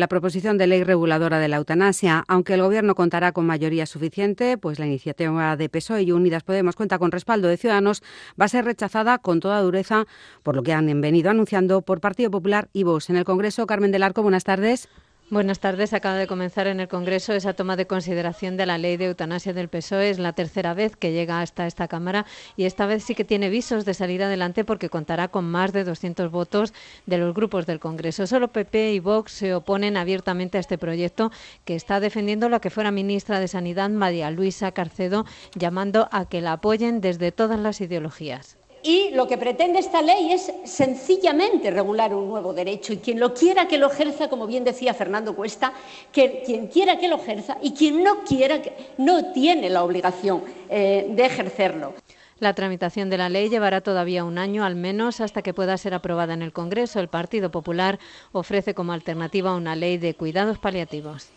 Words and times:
La 0.00 0.08
proposición 0.08 0.56
de 0.56 0.66
ley 0.66 0.82
reguladora 0.82 1.38
de 1.38 1.48
la 1.48 1.58
eutanasia, 1.58 2.24
aunque 2.26 2.54
el 2.54 2.62
Gobierno 2.62 2.94
contará 2.94 3.32
con 3.32 3.44
mayoría 3.44 3.84
suficiente, 3.84 4.56
pues 4.56 4.78
la 4.78 4.86
iniciativa 4.86 5.58
de 5.58 5.68
PSOE 5.68 6.04
y 6.04 6.12
Unidas 6.12 6.42
Podemos 6.42 6.74
cuenta 6.74 6.98
con 6.98 7.12
respaldo 7.12 7.48
de 7.48 7.58
Ciudadanos, 7.58 8.02
va 8.40 8.46
a 8.46 8.48
ser 8.48 8.64
rechazada 8.64 9.18
con 9.18 9.40
toda 9.40 9.60
dureza 9.60 10.06
por 10.42 10.56
lo 10.56 10.62
que 10.62 10.72
han 10.72 10.86
venido 11.02 11.28
anunciando 11.28 11.82
por 11.82 12.00
Partido 12.00 12.30
Popular 12.30 12.70
y 12.72 12.84
Vox. 12.84 13.10
En 13.10 13.16
el 13.16 13.26
Congreso, 13.26 13.66
Carmen 13.66 13.92
del 13.92 14.02
Arco, 14.02 14.22
buenas 14.22 14.44
tardes. 14.44 14.88
Buenas 15.30 15.60
tardes. 15.60 15.92
Acaba 15.92 16.16
de 16.16 16.26
comenzar 16.26 16.66
en 16.66 16.80
el 16.80 16.88
Congreso 16.88 17.32
esa 17.32 17.52
toma 17.52 17.76
de 17.76 17.86
consideración 17.86 18.56
de 18.56 18.66
la 18.66 18.78
ley 18.78 18.96
de 18.96 19.04
eutanasia 19.04 19.52
del 19.52 19.68
PSOE. 19.68 20.10
Es 20.10 20.18
la 20.18 20.32
tercera 20.32 20.74
vez 20.74 20.96
que 20.96 21.12
llega 21.12 21.40
hasta 21.40 21.68
esta 21.68 21.86
Cámara 21.86 22.26
y 22.56 22.64
esta 22.64 22.84
vez 22.84 23.04
sí 23.04 23.14
que 23.14 23.24
tiene 23.24 23.48
visos 23.48 23.84
de 23.84 23.94
salir 23.94 24.24
adelante 24.24 24.64
porque 24.64 24.88
contará 24.88 25.28
con 25.28 25.44
más 25.44 25.72
de 25.72 25.84
200 25.84 26.32
votos 26.32 26.74
de 27.06 27.18
los 27.18 27.32
grupos 27.32 27.64
del 27.64 27.78
Congreso. 27.78 28.26
Solo 28.26 28.48
PP 28.48 28.92
y 28.92 28.98
Vox 28.98 29.30
se 29.30 29.54
oponen 29.54 29.96
abiertamente 29.96 30.58
a 30.58 30.60
este 30.62 30.78
proyecto 30.78 31.30
que 31.64 31.76
está 31.76 32.00
defendiendo 32.00 32.48
la 32.48 32.58
que 32.58 32.70
fuera 32.70 32.90
ministra 32.90 33.38
de 33.38 33.46
Sanidad, 33.46 33.88
María 33.88 34.32
Luisa 34.32 34.72
Carcedo, 34.72 35.26
llamando 35.54 36.08
a 36.10 36.28
que 36.28 36.40
la 36.40 36.54
apoyen 36.54 37.00
desde 37.00 37.30
todas 37.30 37.60
las 37.60 37.80
ideologías. 37.80 38.59
Y 38.82 39.10
lo 39.10 39.26
que 39.26 39.36
pretende 39.36 39.78
esta 39.78 40.00
ley 40.00 40.32
es 40.32 40.52
sencillamente 40.64 41.70
regular 41.70 42.14
un 42.14 42.28
nuevo 42.28 42.54
derecho 42.54 42.92
y 42.92 42.98
quien 42.98 43.20
lo 43.20 43.34
quiera 43.34 43.68
que 43.68 43.76
lo 43.76 43.90
ejerza, 43.90 44.28
como 44.28 44.46
bien 44.46 44.64
decía 44.64 44.94
Fernando 44.94 45.36
Cuesta, 45.36 45.74
que 46.12 46.42
quien 46.44 46.68
quiera 46.68 46.98
que 46.98 47.08
lo 47.08 47.16
ejerza 47.16 47.58
y 47.60 47.72
quien 47.72 48.02
no 48.02 48.24
quiera 48.24 48.60
no 48.96 49.32
tiene 49.32 49.68
la 49.68 49.84
obligación 49.84 50.42
eh, 50.68 51.06
de 51.10 51.26
ejercerlo. 51.26 51.94
La 52.38 52.54
tramitación 52.54 53.10
de 53.10 53.18
la 53.18 53.28
ley 53.28 53.50
llevará 53.50 53.82
todavía 53.82 54.24
un 54.24 54.38
año 54.38 54.64
al 54.64 54.74
menos 54.74 55.20
hasta 55.20 55.42
que 55.42 55.52
pueda 55.52 55.76
ser 55.76 55.92
aprobada 55.92 56.32
en 56.32 56.40
el 56.40 56.54
Congreso. 56.54 56.98
El 56.98 57.08
Partido 57.08 57.50
Popular 57.50 57.98
ofrece 58.32 58.72
como 58.72 58.94
alternativa 58.94 59.54
una 59.54 59.76
ley 59.76 59.98
de 59.98 60.14
cuidados 60.14 60.58
paliativos. 60.58 61.28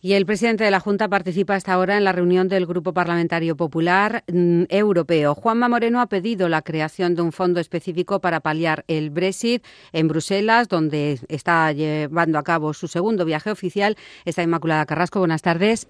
Y 0.00 0.12
el 0.12 0.26
presidente 0.26 0.62
de 0.62 0.70
la 0.70 0.78
Junta 0.78 1.08
participa 1.08 1.56
hasta 1.56 1.72
ahora 1.72 1.96
en 1.96 2.04
la 2.04 2.12
reunión 2.12 2.46
del 2.46 2.66
Grupo 2.66 2.92
Parlamentario 2.92 3.56
Popular 3.56 4.22
mm, 4.32 4.64
Europeo. 4.68 5.34
Juanma 5.34 5.68
Moreno 5.68 6.00
ha 6.00 6.06
pedido 6.06 6.48
la 6.48 6.62
creación 6.62 7.16
de 7.16 7.22
un 7.22 7.32
fondo 7.32 7.58
específico 7.58 8.20
para 8.20 8.38
paliar 8.38 8.84
el 8.86 9.10
Brexit 9.10 9.64
en 9.92 10.06
Bruselas, 10.06 10.68
donde 10.68 11.18
está 11.28 11.72
llevando 11.72 12.38
a 12.38 12.44
cabo 12.44 12.74
su 12.74 12.86
segundo 12.86 13.24
viaje 13.24 13.50
oficial. 13.50 13.96
Está 14.24 14.44
Inmaculada 14.44 14.86
Carrasco. 14.86 15.18
Buenas 15.18 15.42
tardes. 15.42 15.88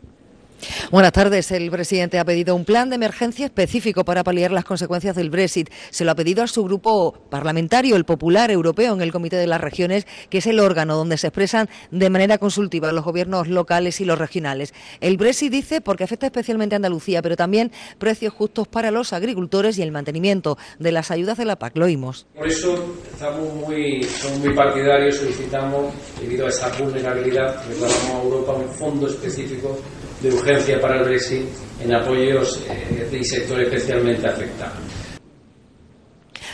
Buenas 0.91 1.13
tardes. 1.13 1.51
El 1.51 1.71
presidente 1.71 2.19
ha 2.19 2.25
pedido 2.25 2.55
un 2.55 2.65
plan 2.65 2.89
de 2.89 2.97
emergencia 2.97 3.47
específico 3.47 4.05
para 4.05 4.25
paliar 4.25 4.51
las 4.51 4.65
consecuencias 4.65 5.15
del 5.17 5.31
Brexit. 5.31 5.71
Se 5.91 6.05
lo 6.05 6.11
ha 6.11 6.15
pedido 6.15 6.43
a 6.43 6.47
su 6.47 6.65
grupo 6.65 7.15
parlamentario, 7.31 7.97
el 7.97 8.05
Popular 8.05 8.51
Europeo, 8.51 8.95
en 8.95 9.01
el 9.01 9.13
Comité 9.13 9.37
de 9.37 9.47
las 9.47 9.61
Regiones, 9.61 10.07
que 10.31 10.39
es 10.39 10.47
el 10.47 10.61
órgano 10.61 10.97
donde 10.97 11.17
se 11.17 11.29
expresan 11.29 11.69
de 11.91 12.11
manera 12.11 12.39
consultiva 12.39 12.93
los 12.93 13.05
gobiernos 13.05 13.49
locales 13.49 14.01
y 14.01 14.05
los 14.05 14.19
regionales. 14.19 14.75
El 15.01 15.17
Brexit 15.17 15.53
dice 15.53 15.81
porque 15.81 16.05
afecta 16.05 16.27
especialmente 16.27 16.75
a 16.75 16.77
Andalucía, 16.77 17.23
pero 17.23 17.37
también 17.37 17.71
precios 17.99 18.33
justos 18.33 18.69
para 18.69 18.91
los 18.91 19.13
agricultores 19.13 19.79
y 19.79 19.83
el 19.83 19.93
mantenimiento 19.93 20.59
de 20.79 20.93
las 20.93 21.11
ayudas 21.11 21.39
de 21.39 21.45
la 21.45 21.57
PAC. 21.57 21.77
Lo 21.77 21.85
oímos. 21.85 22.27
Por 22.35 22.49
eso 22.49 22.97
estamos 23.13 23.55
muy, 23.55 24.03
somos 24.05 24.39
muy 24.41 24.55
partidarios, 24.55 25.17
solicitamos, 25.17 25.93
debido 26.21 26.47
a 26.47 26.49
esa 26.49 26.69
vulnerabilidad, 26.79 27.63
reclamamos 27.69 28.11
a 28.11 28.23
Europa 28.23 28.53
un 28.55 28.69
fondo 28.79 29.09
específico 29.09 29.79
de 30.21 30.33
urgencia 30.33 30.81
para 30.81 30.99
el 30.99 31.05
Brexit 31.05 31.47
en 31.83 31.95
apoyos 31.95 32.61
eh, 32.69 33.09
de 33.11 33.25
sectores 33.25 33.67
especialmente 33.69 34.27
afectados. 34.27 34.79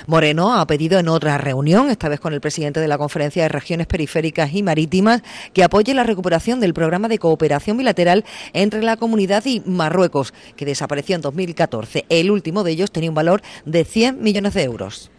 Moreno 0.06 0.54
ha 0.54 0.66
pedido 0.66 0.98
en 0.98 1.08
otra 1.08 1.38
reunión, 1.38 1.88
esta 1.88 2.10
vez 2.10 2.20
con 2.20 2.34
el 2.34 2.40
presidente 2.40 2.78
de 2.78 2.88
la 2.88 2.98
Conferencia 2.98 3.42
de 3.42 3.48
Regiones 3.48 3.86
Periféricas 3.86 4.52
y 4.52 4.62
Marítimas, 4.62 5.22
que 5.54 5.64
apoye 5.64 5.94
la 5.94 6.04
recuperación 6.04 6.60
del 6.60 6.74
programa 6.74 7.08
de 7.08 7.18
cooperación 7.18 7.78
bilateral 7.78 8.24
entre 8.52 8.82
la 8.82 8.98
comunidad 8.98 9.44
y 9.46 9.62
Marruecos, 9.64 10.34
que 10.56 10.66
desapareció 10.66 11.16
en 11.16 11.22
2014. 11.22 12.04
El 12.10 12.30
último 12.30 12.64
de 12.64 12.72
ellos 12.72 12.92
tenía 12.92 13.10
un 13.10 13.14
valor 13.14 13.40
de 13.64 13.84
100 13.84 14.22
millones 14.22 14.52
de 14.52 14.64
euros. 14.64 15.10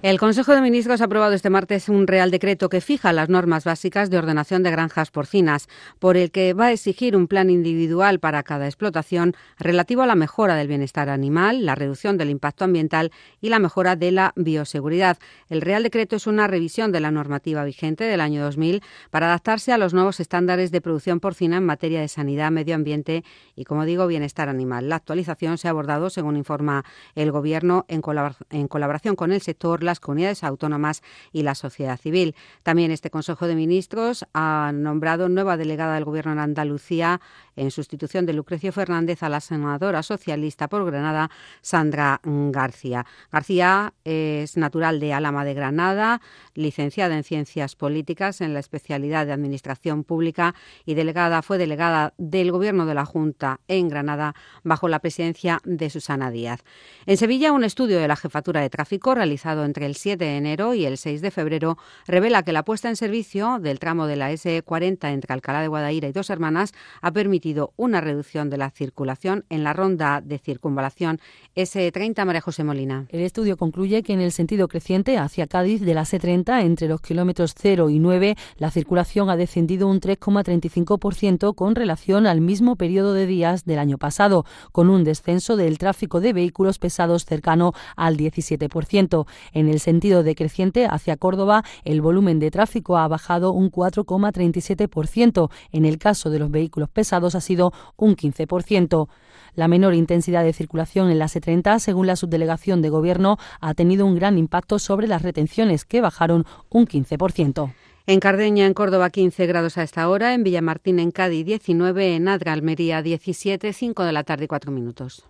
El 0.00 0.20
Consejo 0.20 0.54
de 0.54 0.60
Ministros 0.60 1.00
ha 1.00 1.06
aprobado 1.06 1.32
este 1.32 1.50
martes 1.50 1.88
un 1.88 2.06
Real 2.06 2.30
Decreto 2.30 2.68
que 2.68 2.80
fija 2.80 3.12
las 3.12 3.28
normas 3.28 3.64
básicas 3.64 4.10
de 4.10 4.18
ordenación 4.18 4.62
de 4.62 4.70
granjas 4.70 5.10
porcinas, 5.10 5.68
por 5.98 6.16
el 6.16 6.30
que 6.30 6.54
va 6.54 6.66
a 6.66 6.72
exigir 6.72 7.16
un 7.16 7.26
plan 7.26 7.50
individual 7.50 8.20
para 8.20 8.44
cada 8.44 8.66
explotación 8.66 9.34
relativo 9.58 10.02
a 10.02 10.06
la 10.06 10.14
mejora 10.14 10.54
del 10.54 10.68
bienestar 10.68 11.08
animal, 11.08 11.66
la 11.66 11.74
reducción 11.74 12.16
del 12.16 12.30
impacto 12.30 12.64
ambiental 12.64 13.10
y 13.40 13.48
la 13.48 13.58
mejora 13.58 13.96
de 13.96 14.12
la 14.12 14.32
bioseguridad. 14.36 15.18
El 15.48 15.62
Real 15.62 15.82
Decreto 15.82 16.14
es 16.14 16.28
una 16.28 16.46
revisión 16.46 16.92
de 16.92 17.00
la 17.00 17.10
normativa 17.10 17.64
vigente 17.64 18.04
del 18.04 18.20
año 18.20 18.40
2000 18.44 18.84
para 19.10 19.26
adaptarse 19.26 19.72
a 19.72 19.78
los 19.78 19.94
nuevos 19.94 20.20
estándares 20.20 20.70
de 20.70 20.80
producción 20.80 21.18
porcina 21.18 21.56
en 21.56 21.66
materia 21.66 22.00
de 22.00 22.06
sanidad, 22.06 22.52
medio 22.52 22.76
ambiente 22.76 23.24
y, 23.56 23.64
como 23.64 23.84
digo, 23.84 24.06
bienestar 24.06 24.48
animal. 24.48 24.88
La 24.88 24.94
actualización 24.94 25.58
se 25.58 25.66
ha 25.66 25.72
abordado, 25.72 26.08
según 26.08 26.36
informa 26.36 26.84
el 27.16 27.32
Gobierno, 27.32 27.84
en, 27.88 28.00
colaboración 28.00 29.16
con 29.16 29.32
el 29.32 29.40
sector 29.40 29.87
las 29.88 30.00
comunidades 30.00 30.44
autónomas 30.44 31.02
y 31.32 31.42
la 31.42 31.54
sociedad 31.54 31.98
civil. 31.98 32.34
También 32.62 32.90
este 32.90 33.10
Consejo 33.10 33.46
de 33.46 33.54
Ministros 33.54 34.24
ha 34.34 34.70
nombrado 34.74 35.28
nueva 35.28 35.56
delegada 35.56 35.94
del 35.94 36.04
Gobierno 36.04 36.32
en 36.32 36.38
Andalucía 36.38 37.20
en 37.58 37.70
sustitución 37.70 38.24
de 38.26 38.32
Lucrecio 38.32 38.72
Fernández 38.72 39.22
a 39.22 39.28
la 39.28 39.40
senadora 39.40 40.02
socialista 40.02 40.68
por 40.68 40.84
Granada, 40.86 41.30
Sandra 41.60 42.20
García. 42.24 43.04
García 43.30 43.92
es 44.04 44.56
natural 44.56 45.00
de 45.00 45.12
Álama 45.12 45.44
de 45.44 45.54
Granada, 45.54 46.20
licenciada 46.54 47.16
en 47.16 47.24
Ciencias 47.24 47.76
Políticas 47.76 48.40
en 48.40 48.54
la 48.54 48.60
especialidad 48.60 49.26
de 49.26 49.32
Administración 49.32 50.04
Pública 50.04 50.54
y 50.84 50.94
delegada 50.94 51.42
fue 51.42 51.58
delegada 51.58 52.14
del 52.18 52.52
Gobierno 52.52 52.86
de 52.86 52.94
la 52.94 53.04
Junta 53.04 53.60
en 53.68 53.88
Granada 53.88 54.34
bajo 54.62 54.88
la 54.88 55.00
presidencia 55.00 55.60
de 55.64 55.90
Susana 55.90 56.30
Díaz. 56.30 56.62
En 57.06 57.16
Sevilla, 57.16 57.52
un 57.52 57.64
estudio 57.64 57.98
de 57.98 58.08
la 58.08 58.16
Jefatura 58.16 58.60
de 58.60 58.70
Tráfico 58.70 59.14
realizado 59.14 59.64
entre 59.64 59.86
el 59.86 59.96
7 59.96 60.24
de 60.24 60.36
enero 60.36 60.74
y 60.74 60.86
el 60.86 60.98
6 60.98 61.20
de 61.20 61.30
febrero 61.30 61.78
revela 62.06 62.42
que 62.42 62.52
la 62.52 62.64
puesta 62.64 62.88
en 62.88 62.96
servicio 62.96 63.58
del 63.58 63.78
tramo 63.78 64.06
de 64.06 64.16
la 64.16 64.32
S40 64.32 65.12
entre 65.12 65.34
Alcalá 65.34 65.60
de 65.60 65.68
Guadaira 65.68 66.08
y 66.08 66.12
Dos 66.12 66.30
Hermanas 66.30 66.72
ha 67.00 67.12
permitido 67.12 67.47
una 67.76 68.00
reducción 68.00 68.50
de 68.50 68.58
la 68.58 68.70
circulación 68.70 69.44
en 69.48 69.64
la 69.64 69.72
ronda 69.72 70.20
de 70.20 70.38
circunvalación 70.38 71.20
S30 71.56 72.24
María 72.24 72.40
José 72.40 72.64
Molina. 72.64 73.06
El 73.08 73.20
estudio 73.20 73.56
concluye 73.56 74.02
que 74.02 74.12
en 74.12 74.20
el 74.20 74.32
sentido 74.32 74.68
creciente 74.68 75.18
hacia 75.18 75.46
Cádiz 75.46 75.80
de 75.80 75.94
la 75.94 76.02
S30 76.02 76.62
entre 76.62 76.88
los 76.88 77.00
kilómetros 77.00 77.54
0 77.56 77.90
y 77.90 77.98
9 77.98 78.36
la 78.58 78.70
circulación 78.70 79.30
ha 79.30 79.36
descendido 79.36 79.88
un 79.88 80.00
3,35% 80.00 81.54
con 81.54 81.74
relación 81.74 82.26
al 82.26 82.40
mismo 82.40 82.76
periodo 82.76 83.12
de 83.14 83.26
días 83.26 83.64
del 83.64 83.78
año 83.78 83.98
pasado, 83.98 84.44
con 84.72 84.90
un 84.90 85.04
descenso 85.04 85.56
del 85.56 85.78
tráfico 85.78 86.20
de 86.20 86.32
vehículos 86.32 86.78
pesados 86.78 87.24
cercano 87.24 87.72
al 87.96 88.16
17%. 88.16 89.26
En 89.52 89.68
el 89.68 89.80
sentido 89.80 90.22
decreciente 90.22 90.86
hacia 90.86 91.16
Córdoba, 91.16 91.64
el 91.84 92.00
volumen 92.00 92.38
de 92.38 92.50
tráfico 92.50 92.96
ha 92.96 93.08
bajado 93.08 93.52
un 93.52 93.70
4,37%. 93.70 95.50
En 95.72 95.84
el 95.84 95.98
caso 95.98 96.30
de 96.30 96.38
los 96.38 96.50
vehículos 96.50 96.88
pesados 96.88 97.34
ha 97.38 97.40
sido 97.40 97.72
un 97.96 98.14
15%. 98.14 99.08
La 99.54 99.66
menor 99.66 99.94
intensidad 99.94 100.44
de 100.44 100.52
circulación 100.52 101.10
en 101.10 101.18
la 101.18 101.24
S30, 101.24 101.78
según 101.78 102.06
la 102.06 102.16
subdelegación 102.16 102.82
de 102.82 102.90
Gobierno, 102.90 103.38
ha 103.60 103.74
tenido 103.74 104.06
un 104.06 104.14
gran 104.14 104.38
impacto 104.38 104.78
sobre 104.78 105.08
las 105.08 105.22
retenciones, 105.22 105.84
que 105.84 106.00
bajaron 106.00 106.44
un 106.68 106.86
15%. 106.86 107.72
En 108.06 108.20
Cardeña, 108.20 108.66
en 108.66 108.72
Córdoba, 108.74 109.10
15 109.10 109.46
grados 109.46 109.76
a 109.76 109.82
esta 109.82 110.08
hora. 110.08 110.32
En 110.32 110.42
Villamartín, 110.42 110.98
en 110.98 111.10
Cádiz, 111.10 111.44
19. 111.44 112.16
En 112.16 112.28
Adra, 112.28 112.52
Almería, 112.52 113.02
17. 113.02 113.72
5 113.72 114.04
de 114.04 114.12
la 114.12 114.24
tarde 114.24 114.44
y 114.44 114.48
4 114.48 114.72
minutos. 114.72 115.26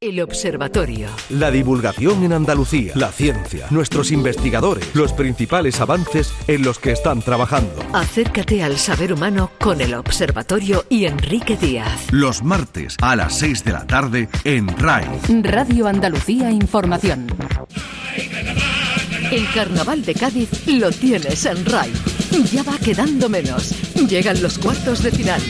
El 0.00 0.20
Observatorio. 0.20 1.08
La 1.28 1.50
divulgación 1.50 2.22
en 2.22 2.32
Andalucía, 2.32 2.92
la 2.94 3.10
ciencia, 3.10 3.66
nuestros 3.70 4.12
investigadores, 4.12 4.88
los 4.94 5.12
principales 5.12 5.80
avances 5.80 6.32
en 6.46 6.62
los 6.62 6.78
que 6.78 6.92
están 6.92 7.20
trabajando. 7.20 7.82
Acércate 7.92 8.62
al 8.62 8.78
saber 8.78 9.12
humano 9.12 9.50
con 9.58 9.80
el 9.80 9.94
Observatorio 9.94 10.84
y 10.88 11.06
Enrique 11.06 11.56
Díaz. 11.56 12.12
Los 12.12 12.44
martes 12.44 12.96
a 13.02 13.16
las 13.16 13.38
6 13.38 13.64
de 13.64 13.72
la 13.72 13.88
tarde 13.88 14.28
en 14.44 14.68
RAI. 14.68 15.08
Radio 15.42 15.88
Andalucía 15.88 16.52
Información. 16.52 17.26
El 19.32 19.52
carnaval 19.52 20.04
de 20.04 20.14
Cádiz 20.14 20.64
lo 20.68 20.92
tienes 20.92 21.44
en 21.44 21.66
RAI. 21.66 21.92
Ya 22.52 22.62
va 22.62 22.78
quedando 22.78 23.28
menos. 23.28 23.74
Llegan 24.08 24.40
los 24.42 24.60
cuartos 24.60 25.02
de 25.02 25.10
final. 25.10 25.42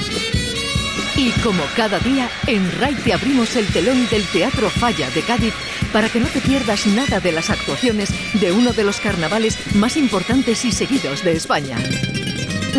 Y 1.18 1.32
como 1.42 1.64
cada 1.74 1.98
día, 1.98 2.30
en 2.46 2.70
RAI 2.78 2.94
te 2.94 3.12
abrimos 3.12 3.56
el 3.56 3.66
telón 3.66 4.08
del 4.08 4.22
Teatro 4.28 4.70
Falla 4.70 5.10
de 5.10 5.22
Cádiz 5.22 5.52
para 5.92 6.08
que 6.08 6.20
no 6.20 6.28
te 6.28 6.40
pierdas 6.40 6.86
nada 6.86 7.18
de 7.18 7.32
las 7.32 7.50
actuaciones 7.50 8.10
de 8.40 8.52
uno 8.52 8.72
de 8.72 8.84
los 8.84 9.00
carnavales 9.00 9.58
más 9.74 9.96
importantes 9.96 10.64
y 10.64 10.70
seguidos 10.70 11.24
de 11.24 11.32
España. 11.32 11.76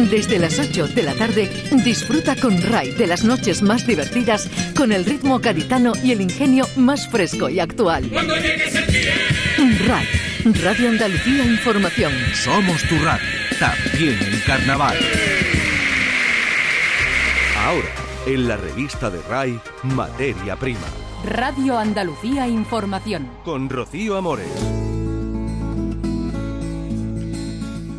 Desde 0.10 0.40
las 0.40 0.58
8 0.58 0.88
de 0.88 1.04
la 1.04 1.16
tarde, 1.16 1.52
disfruta 1.84 2.38
con 2.38 2.62
RAI 2.62 2.92
de 2.92 3.08
las 3.08 3.26
noches 3.26 3.62
más 3.62 3.86
divertidas 3.86 4.48
con 4.74 4.94
el 4.94 5.04
ritmo 5.04 5.42
caritano 5.42 5.92
y 6.02 6.14
el 6.14 6.22
ingenio 6.22 6.66
más 6.78 7.10
fresco 7.10 7.50
y 7.50 7.60
actual. 7.60 8.08
Cuando 8.08 8.38
llegues 8.38 8.74
RAI, 9.86 10.08
Radio 10.64 10.88
Andalucía 10.88 11.44
Información. 11.44 12.14
Somos 12.34 12.82
tu 12.84 12.98
radio. 13.00 13.28
también 13.60 14.18
en 14.22 14.40
carnaval. 14.46 14.98
Ahora, 17.58 17.99
en 18.26 18.48
la 18.48 18.58
revista 18.58 19.10
de 19.10 19.22
RAI, 19.24 19.60
Materia 19.84 20.56
Prima. 20.56 20.88
Radio 21.24 21.78
Andalucía 21.78 22.48
Información. 22.48 23.30
Con 23.44 23.70
Rocío 23.70 24.18
Amores. 24.18 24.99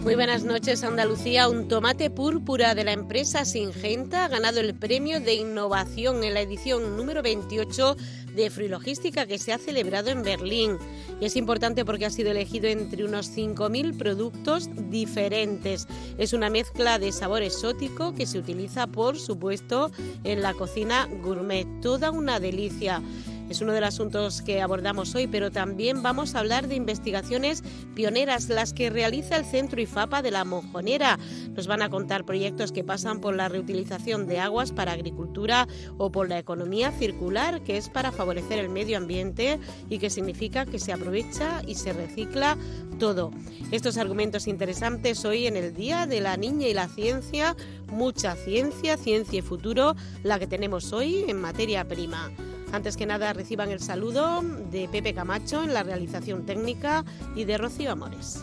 Muy 0.03 0.15
buenas 0.15 0.45
noches, 0.45 0.83
Andalucía. 0.83 1.51
Un 1.51 1.69
tomate 1.69 2.09
púrpura 2.09 2.75
de 2.75 2.85
la 2.85 2.93
empresa 2.93 3.45
Singenta 3.45 4.25
ha 4.25 4.29
ganado 4.29 4.59
el 4.59 4.75
premio 4.75 5.21
de 5.21 5.35
innovación 5.35 6.25
en 6.25 6.33
la 6.33 6.41
edición 6.41 6.97
número 6.97 7.23
28 7.23 7.99
de 8.35 8.49
Fruilogística 8.49 9.27
que 9.27 9.39
se 9.39 9.53
ha 9.53 9.59
celebrado 9.59 10.09
en 10.09 10.23
Berlín. 10.23 10.79
Y 11.21 11.27
es 11.27 11.37
importante 11.37 11.85
porque 11.85 12.07
ha 12.07 12.11
sido 12.11 12.31
elegido 12.31 12.69
entre 12.69 13.05
unos 13.05 13.31
5.000 13.37 13.99
productos 13.99 14.71
diferentes. 14.89 15.87
Es 16.17 16.33
una 16.33 16.49
mezcla 16.49 16.99
de 16.99 17.13
sabor 17.13 17.43
exótico 17.43 18.15
que 18.15 18.25
se 18.25 18.39
utiliza, 18.39 18.87
por 18.87 19.19
supuesto, 19.19 19.91
en 20.25 20.41
la 20.41 20.55
cocina 20.55 21.11
gourmet. 21.23 21.67
Toda 21.83 22.11
una 22.11 22.41
delicia. 22.41 23.03
Es 23.51 23.61
uno 23.61 23.73
de 23.73 23.81
los 23.81 23.89
asuntos 23.89 24.43
que 24.43 24.63
abordamos 24.63 25.17
hoy, 25.17 25.27
pero 25.27 25.51
también 25.51 26.05
vamos 26.05 26.37
a 26.37 26.39
hablar 26.39 26.69
de 26.69 26.77
investigaciones 26.77 27.65
pioneras, 27.97 28.49
las 28.49 28.73
que 28.73 28.91
realiza 28.91 29.37
el 29.37 29.45
Centro 29.45 29.81
IFAPA 29.81 30.23
de 30.23 30.31
la 30.31 30.45
Mojonera. 30.45 31.19
Nos 31.57 31.67
van 31.67 31.83
a 31.83 31.91
contar 31.91 32.25
proyectos 32.25 32.71
que 32.71 32.85
pasan 32.85 33.21
por 33.21 33.35
la 33.35 33.49
reutilización 33.49 34.29
de 34.29 34.39
aguas 34.39 34.71
para 34.71 34.93
agricultura 34.93 35.67
o 35.99 36.13
por 36.13 36.29
la 36.29 36.39
economía 36.39 36.93
circular, 36.93 37.61
que 37.65 37.77
es 37.77 37.89
para 37.89 38.13
favorecer 38.13 38.61
el 38.61 38.69
medio 38.69 38.97
ambiente 38.97 39.59
y 39.89 39.99
que 39.99 40.11
significa 40.11 40.65
que 40.65 40.79
se 40.79 40.93
aprovecha 40.93 41.61
y 41.67 41.75
se 41.75 41.93
recicla 41.93 42.57
todo. 43.01 43.33
Estos 43.73 43.97
argumentos 43.97 44.47
interesantes 44.47 45.25
hoy 45.25 45.49
en 45.49 45.57
el 45.57 45.75
Día 45.75 46.07
de 46.07 46.21
la 46.21 46.37
Niña 46.37 46.69
y 46.69 46.75
la 46.75 46.87
Ciencia, 46.87 47.57
mucha 47.89 48.37
ciencia, 48.37 48.97
ciencia 48.97 49.41
y 49.41 49.43
futuro, 49.43 49.97
la 50.23 50.39
que 50.39 50.47
tenemos 50.47 50.93
hoy 50.93 51.25
en 51.27 51.41
materia 51.41 51.89
prima. 51.89 52.31
Antes 52.73 52.97
que 52.97 53.07
nada 53.07 53.33
reciban 53.33 53.71
el 53.71 53.81
saludo 53.81 54.43
de 54.43 54.89
Pepe 54.89 55.13
Camacho 55.13 55.63
en 55.63 55.75
la 55.75 55.83
realización 55.83 56.47
técnica 56.47 57.05
y 57.35 57.45
de 57.45 57.59
Rocío 57.59 57.91
Amores. 57.93 58.41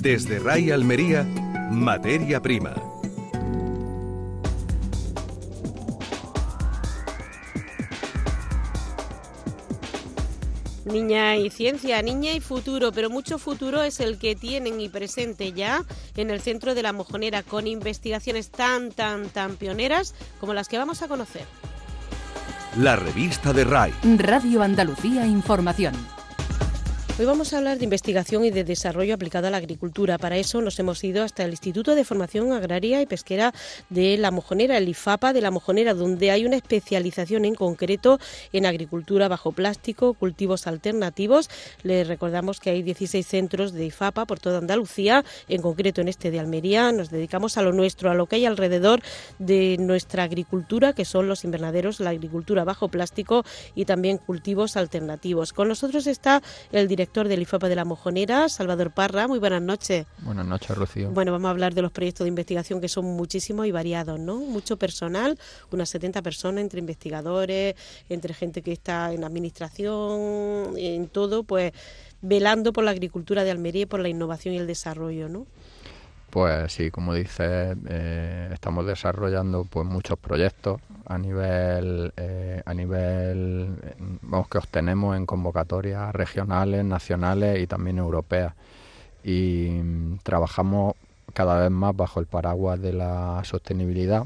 Desde 0.00 0.38
Ray 0.38 0.70
Almería, 0.70 1.24
Materia 1.70 2.40
Prima. 2.40 2.74
Niña 10.90 11.36
y 11.36 11.50
ciencia, 11.50 12.02
niña 12.02 12.32
y 12.32 12.40
futuro, 12.40 12.92
pero 12.92 13.10
mucho 13.10 13.38
futuro 13.38 13.82
es 13.82 14.00
el 14.00 14.18
que 14.18 14.34
tienen 14.34 14.80
y 14.80 14.88
presente 14.88 15.52
ya 15.52 15.84
en 16.16 16.30
el 16.30 16.40
centro 16.40 16.74
de 16.74 16.82
la 16.82 16.92
mojonera 16.92 17.42
con 17.42 17.66
investigaciones 17.66 18.50
tan, 18.50 18.90
tan, 18.90 19.28
tan 19.28 19.56
pioneras 19.56 20.14
como 20.40 20.52
las 20.52 20.68
que 20.68 20.78
vamos 20.78 21.02
a 21.02 21.08
conocer. 21.08 21.44
La 22.76 22.96
revista 22.96 23.52
de 23.52 23.64
RAI. 23.64 23.92
Radio 24.18 24.62
Andalucía 24.62 25.26
Información. 25.26 26.19
Hoy 27.20 27.26
vamos 27.26 27.52
a 27.52 27.58
hablar 27.58 27.76
de 27.76 27.84
investigación 27.84 28.46
y 28.46 28.50
de 28.50 28.64
desarrollo 28.64 29.12
aplicado 29.12 29.46
a 29.46 29.50
la 29.50 29.58
agricultura. 29.58 30.16
Para 30.16 30.38
eso 30.38 30.62
nos 30.62 30.78
hemos 30.78 31.04
ido 31.04 31.22
hasta 31.22 31.44
el 31.44 31.50
Instituto 31.50 31.94
de 31.94 32.02
Formación 32.02 32.50
Agraria 32.54 33.02
y 33.02 33.04
Pesquera 33.04 33.52
de 33.90 34.16
La 34.16 34.30
Mojonera, 34.30 34.78
el 34.78 34.88
IFAPA 34.88 35.34
de 35.34 35.42
La 35.42 35.50
Mojonera, 35.50 35.92
donde 35.92 36.30
hay 36.30 36.46
una 36.46 36.56
especialización 36.56 37.44
en 37.44 37.54
concreto 37.54 38.18
en 38.54 38.64
agricultura 38.64 39.28
bajo 39.28 39.52
plástico, 39.52 40.14
cultivos 40.14 40.66
alternativos. 40.66 41.50
Les 41.82 42.08
recordamos 42.08 42.58
que 42.58 42.70
hay 42.70 42.82
16 42.82 43.26
centros 43.26 43.74
de 43.74 43.84
IFAPA 43.84 44.24
por 44.24 44.40
toda 44.40 44.56
Andalucía, 44.56 45.22
en 45.46 45.60
concreto 45.60 46.00
en 46.00 46.08
este 46.08 46.30
de 46.30 46.40
Almería. 46.40 46.90
Nos 46.90 47.10
dedicamos 47.10 47.58
a 47.58 47.62
lo 47.62 47.74
nuestro, 47.74 48.10
a 48.10 48.14
lo 48.14 48.28
que 48.28 48.36
hay 48.36 48.46
alrededor 48.46 49.02
de 49.38 49.76
nuestra 49.78 50.22
agricultura, 50.22 50.94
que 50.94 51.04
son 51.04 51.28
los 51.28 51.44
invernaderos, 51.44 52.00
la 52.00 52.08
agricultura 52.08 52.64
bajo 52.64 52.88
plástico 52.88 53.44
y 53.74 53.84
también 53.84 54.16
cultivos 54.16 54.78
alternativos. 54.78 55.52
Con 55.52 55.68
nosotros 55.68 56.06
está 56.06 56.42
el 56.72 56.88
director 56.88 57.09
del 57.12 57.42
IFAPA 57.42 57.68
de 57.68 57.74
la 57.74 57.84
Mojonera, 57.84 58.48
Salvador 58.48 58.92
Parra. 58.92 59.26
Muy 59.26 59.40
buenas 59.40 59.60
noches. 59.60 60.06
Buenas 60.18 60.46
noches, 60.46 60.76
Rocío. 60.76 61.10
Bueno, 61.10 61.32
vamos 61.32 61.48
a 61.48 61.50
hablar 61.50 61.74
de 61.74 61.82
los 61.82 61.90
proyectos 61.90 62.24
de 62.24 62.28
investigación 62.28 62.80
que 62.80 62.88
son 62.88 63.04
muchísimos 63.04 63.66
y 63.66 63.72
variados, 63.72 64.20
¿no? 64.20 64.36
Mucho 64.36 64.76
personal, 64.76 65.36
unas 65.72 65.88
70 65.88 66.22
personas 66.22 66.62
entre 66.62 66.78
investigadores, 66.78 67.74
entre 68.08 68.32
gente 68.32 68.62
que 68.62 68.70
está 68.70 69.12
en 69.12 69.24
administración, 69.24 70.78
en 70.78 71.08
todo, 71.08 71.42
pues 71.42 71.72
velando 72.22 72.72
por 72.72 72.84
la 72.84 72.92
agricultura 72.92 73.42
de 73.42 73.50
Almería 73.50 73.82
y 73.82 73.86
por 73.86 73.98
la 73.98 74.08
innovación 74.08 74.54
y 74.54 74.58
el 74.58 74.68
desarrollo, 74.68 75.28
¿no? 75.28 75.46
Pues 76.30 76.72
sí, 76.72 76.92
como 76.92 77.14
dices, 77.14 77.76
eh, 77.88 78.50
estamos 78.52 78.86
desarrollando 78.86 79.64
pues 79.64 79.84
muchos 79.86 80.16
proyectos 80.16 80.80
a 81.06 81.18
nivel, 81.18 82.12
eh, 82.16 82.62
a 82.64 82.72
nivel, 82.72 83.74
vamos 84.22 84.48
que 84.48 84.58
obtenemos 84.58 85.16
en 85.16 85.26
convocatorias 85.26 86.14
regionales, 86.14 86.84
nacionales 86.84 87.60
y 87.60 87.66
también 87.66 87.98
europeas. 87.98 88.54
Y 89.24 89.70
mm, 89.82 90.18
trabajamos 90.22 90.94
cada 91.34 91.58
vez 91.60 91.70
más 91.70 91.96
bajo 91.96 92.20
el 92.20 92.26
paraguas 92.26 92.80
de 92.80 92.92
la 92.92 93.42
sostenibilidad. 93.44 94.24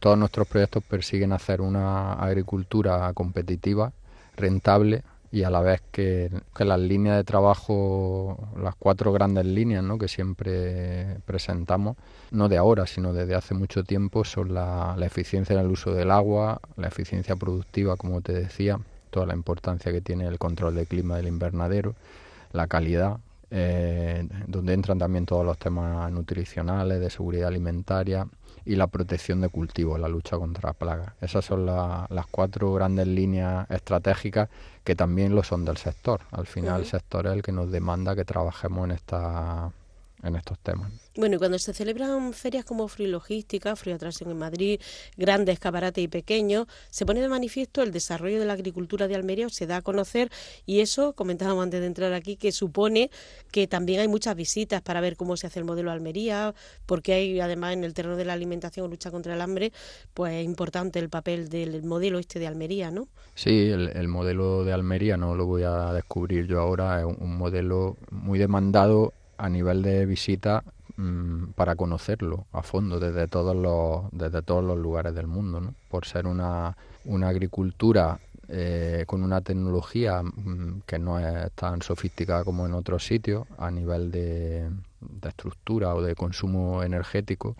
Todos 0.00 0.16
nuestros 0.16 0.48
proyectos 0.48 0.82
persiguen 0.82 1.32
hacer 1.32 1.60
una 1.60 2.14
agricultura 2.14 3.12
competitiva, 3.12 3.92
rentable 4.36 5.02
y 5.32 5.44
a 5.44 5.50
la 5.50 5.62
vez 5.62 5.82
que, 5.90 6.30
las 6.58 6.78
líneas 6.78 7.16
de 7.16 7.24
trabajo, 7.24 8.50
las 8.60 8.74
cuatro 8.76 9.12
grandes 9.12 9.46
líneas 9.46 9.82
¿no? 9.82 9.96
que 9.96 10.06
siempre 10.06 11.16
presentamos, 11.24 11.96
no 12.30 12.50
de 12.50 12.58
ahora, 12.58 12.86
sino 12.86 13.14
desde 13.14 13.34
hace 13.34 13.54
mucho 13.54 13.82
tiempo, 13.82 14.24
son 14.24 14.52
la, 14.52 14.94
eficiencia 15.00 15.54
en 15.54 15.60
el 15.60 15.70
uso 15.70 15.94
del 15.94 16.10
agua, 16.10 16.60
la 16.76 16.88
eficiencia 16.88 17.34
productiva, 17.34 17.96
como 17.96 18.20
te 18.20 18.34
decía, 18.34 18.78
toda 19.08 19.24
la 19.24 19.34
importancia 19.34 19.90
que 19.90 20.02
tiene 20.02 20.26
el 20.26 20.38
control 20.38 20.74
del 20.74 20.86
clima 20.86 21.16
del 21.16 21.28
invernadero, 21.28 21.94
la 22.52 22.66
calidad, 22.66 23.16
eh, 23.50 24.28
donde 24.46 24.74
entran 24.74 24.98
también 24.98 25.24
todos 25.24 25.46
los 25.46 25.56
temas 25.58 26.12
nutricionales, 26.12 27.00
de 27.00 27.08
seguridad 27.08 27.48
alimentaria 27.48 28.26
y 28.64 28.76
la 28.76 28.86
protección 28.86 29.40
de 29.40 29.48
cultivos, 29.48 29.98
la 29.98 30.08
lucha 30.08 30.38
contra 30.38 30.72
plagas. 30.72 31.12
Esas 31.20 31.44
son 31.44 31.66
las 31.66 32.26
cuatro 32.30 32.72
grandes 32.72 33.06
líneas 33.06 33.70
estratégicas 33.70 34.48
que 34.84 34.94
también 34.94 35.34
lo 35.34 35.42
son 35.42 35.64
del 35.64 35.76
sector. 35.76 36.22
Al 36.30 36.46
final 36.46 36.80
el 36.80 36.86
sector 36.86 37.26
es 37.26 37.32
el 37.32 37.42
que 37.42 37.52
nos 37.52 37.70
demanda 37.70 38.14
que 38.14 38.24
trabajemos 38.24 38.84
en 38.84 38.92
esta 38.92 39.72
en 40.22 40.36
estos 40.36 40.58
temas. 40.58 40.92
Bueno, 41.16 41.36
y 41.36 41.38
cuando 41.38 41.58
se 41.58 41.74
celebran 41.74 42.32
ferias 42.32 42.64
como 42.64 42.88
Free 42.88 43.06
Logística, 43.06 43.76
Free 43.76 43.92
Atracción 43.92 44.30
en 44.30 44.38
Madrid, 44.38 44.80
grandes 45.16 45.54
escaparates 45.54 46.02
y 46.02 46.08
pequeños, 46.08 46.66
se 46.90 47.04
pone 47.04 47.20
de 47.20 47.28
manifiesto 47.28 47.82
el 47.82 47.92
desarrollo 47.92 48.40
de 48.40 48.46
la 48.46 48.54
agricultura 48.54 49.08
de 49.08 49.14
Almería, 49.14 49.48
se 49.50 49.66
da 49.66 49.78
a 49.78 49.82
conocer 49.82 50.30
y 50.64 50.80
eso, 50.80 51.12
comentábamos 51.12 51.64
antes 51.64 51.80
de 51.80 51.86
entrar 51.86 52.12
aquí, 52.14 52.36
que 52.36 52.52
supone 52.52 53.10
que 53.50 53.66
también 53.66 54.00
hay 54.00 54.08
muchas 54.08 54.36
visitas 54.36 54.80
para 54.80 55.00
ver 55.00 55.16
cómo 55.16 55.36
se 55.36 55.46
hace 55.46 55.58
el 55.58 55.64
modelo 55.64 55.90
Almería, 55.90 56.54
porque 56.86 57.12
hay 57.12 57.40
además 57.40 57.74
en 57.74 57.84
el 57.84 57.94
terreno 57.94 58.16
de 58.16 58.24
la 58.24 58.32
alimentación, 58.32 58.88
lucha 58.88 59.10
contra 59.10 59.34
el 59.34 59.40
hambre, 59.40 59.72
pues 60.14 60.34
es 60.34 60.44
importante 60.44 60.98
el 60.98 61.10
papel 61.10 61.48
del 61.48 61.82
modelo 61.82 62.18
este 62.18 62.38
de 62.38 62.46
Almería, 62.46 62.90
¿no? 62.90 63.08
Sí, 63.34 63.70
el, 63.70 64.08
modelo 64.08 64.64
de 64.64 64.72
Almería 64.72 65.16
no 65.16 65.34
lo 65.34 65.46
voy 65.46 65.62
a 65.62 65.92
descubrir 65.92 66.46
yo 66.46 66.60
ahora, 66.60 67.00
es 67.00 67.06
un 67.06 67.36
modelo 67.36 67.96
muy 68.10 68.38
demandado 68.38 69.14
a 69.36 69.48
nivel 69.48 69.82
de 69.82 70.06
visita 70.06 70.64
mm, 70.96 71.52
para 71.54 71.76
conocerlo 71.76 72.46
a 72.52 72.62
fondo 72.62 73.00
desde 73.00 73.28
todos 73.28 73.56
los 73.56 74.10
desde 74.12 74.42
todos 74.42 74.64
los 74.64 74.78
lugares 74.78 75.14
del 75.14 75.26
mundo 75.26 75.60
¿no? 75.60 75.74
por 75.88 76.06
ser 76.06 76.26
una, 76.26 76.76
una 77.04 77.28
agricultura 77.28 78.18
eh, 78.48 79.04
con 79.06 79.22
una 79.22 79.40
tecnología 79.40 80.22
mm, 80.22 80.82
que 80.86 80.98
no 80.98 81.18
es 81.18 81.50
tan 81.52 81.82
sofisticada 81.82 82.44
como 82.44 82.66
en 82.66 82.74
otros 82.74 83.06
sitios 83.06 83.46
a 83.58 83.70
nivel 83.70 84.10
de, 84.10 84.68
estructura 85.26 85.94
o 85.94 86.02
de 86.02 86.14
consumo 86.14 86.82
energético 86.82 87.56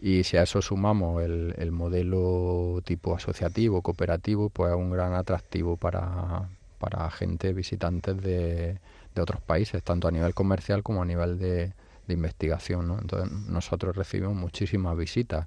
y 0.00 0.24
si 0.24 0.36
a 0.36 0.42
eso 0.42 0.62
sumamos 0.62 1.22
el, 1.22 1.54
el 1.58 1.72
modelo 1.72 2.80
tipo 2.84 3.16
asociativo, 3.16 3.82
cooperativo, 3.82 4.48
pues 4.48 4.70
es 4.70 4.76
un 4.76 4.90
gran 4.90 5.14
atractivo 5.14 5.76
para, 5.76 6.48
para 6.78 7.10
gente, 7.10 7.52
visitantes 7.52 8.20
de, 8.22 8.78
de 9.14 9.22
otros 9.22 9.40
países, 9.40 9.82
tanto 9.82 10.08
a 10.08 10.10
nivel 10.10 10.34
comercial 10.34 10.82
como 10.82 11.02
a 11.02 11.04
nivel 11.04 11.38
de, 11.38 11.72
investigación. 12.08 12.88
¿no? 12.88 12.98
Entonces 12.98 13.30
nosotros 13.48 13.94
recibimos 13.94 14.34
muchísimas 14.34 14.96
visitas 14.96 15.46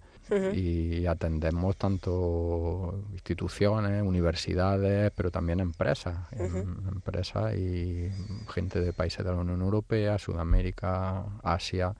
y 0.53 1.07
atendemos 1.07 1.75
tanto 1.75 3.03
instituciones, 3.11 4.03
universidades, 4.03 5.11
pero 5.15 5.31
también 5.31 5.59
empresas, 5.59 6.17
em, 6.31 6.87
empresas 6.87 7.55
y 7.55 8.11
gente 8.47 8.79
de 8.79 8.93
países 8.93 9.25
de 9.25 9.31
la 9.31 9.37
Unión 9.37 9.61
Europea, 9.61 10.17
Sudamérica, 10.19 11.25
Asia, 11.43 11.95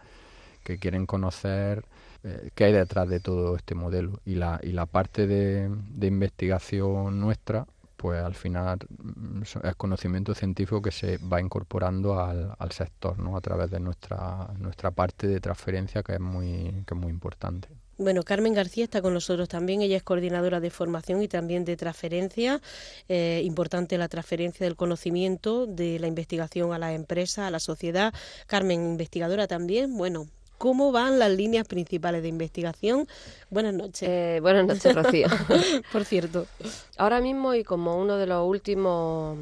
que 0.64 0.78
quieren 0.78 1.06
conocer 1.06 1.84
eh, 2.24 2.52
qué 2.54 2.66
hay 2.66 2.74
detrás 2.74 3.10
de 3.10 3.20
todo 3.20 3.56
este 3.56 3.76
modelo. 3.76 4.20
Y 4.26 4.36
la, 4.36 4.60
y 4.64 4.72
la 4.72 4.86
parte 4.86 5.28
de, 5.28 5.70
de 5.70 6.08
investigación 6.08 7.20
nuestra 7.20 7.66
pues 8.02 8.24
al 8.24 8.34
final 8.34 8.80
mm, 8.98 9.44
es 9.64 9.76
conocimiento 9.76 10.34
científico 10.34 10.82
que 10.82 10.92
se 10.92 11.18
va 11.18 11.40
incorporando 11.40 12.20
al, 12.20 12.72
sector, 12.72 13.20
¿no? 13.20 13.38
A 13.38 13.42
través 13.42 13.70
de 13.70 13.80
nuestra, 13.80 14.50
nuestra 14.58 14.90
parte 14.90 15.28
de 15.28 15.40
transferencia 15.40 16.02
que 16.02 16.14
es 16.14 16.20
muy, 16.20 16.84
que 16.88 16.96
muy 16.96 17.12
importante. 17.12 17.70
Bueno, 18.00 18.24
Carmen 18.24 18.56
García 18.56 18.86
está 18.86 19.04
con 19.04 19.14
nosotros 19.14 19.48
también. 19.48 19.84
Ella 19.84 19.98
es 19.98 20.02
coordinadora 20.02 20.60
de 20.60 20.72
formación 20.72 21.22
y 21.22 21.28
también 21.28 21.64
de 21.64 21.78
transferencia. 21.78 22.60
Eh, 23.08 23.44
importante 23.46 24.00
la 24.00 24.08
transferencia 24.08 24.66
del 24.66 24.76
conocimiento 24.76 25.68
de 25.68 26.00
la 26.00 26.08
investigación 26.08 26.74
a 26.74 26.80
la 26.80 26.94
empresa, 26.94 27.46
a 27.46 27.52
la 27.52 27.60
sociedad. 27.60 28.12
Carmen, 28.48 28.82
investigadora 28.84 29.46
también. 29.46 29.96
Bueno, 29.96 30.26
¿cómo 30.62 30.92
van 30.92 31.20
las 31.20 31.32
líneas 31.32 31.68
principales 31.68 32.22
de 32.22 32.30
investigación? 32.30 33.08
Buenas 33.50 33.74
noches. 33.74 34.08
Eh, 34.08 34.40
buenas 34.42 34.66
noches, 34.66 34.94
Rocío. 34.94 35.28
Por 35.92 36.06
cierto. 36.06 36.46
Ahora 36.98 37.20
mismo 37.20 37.54
y 37.54 37.64
como 37.64 37.98
uno 37.98 38.18
de 38.18 38.28
los 38.28 38.48
últimos 38.48 39.40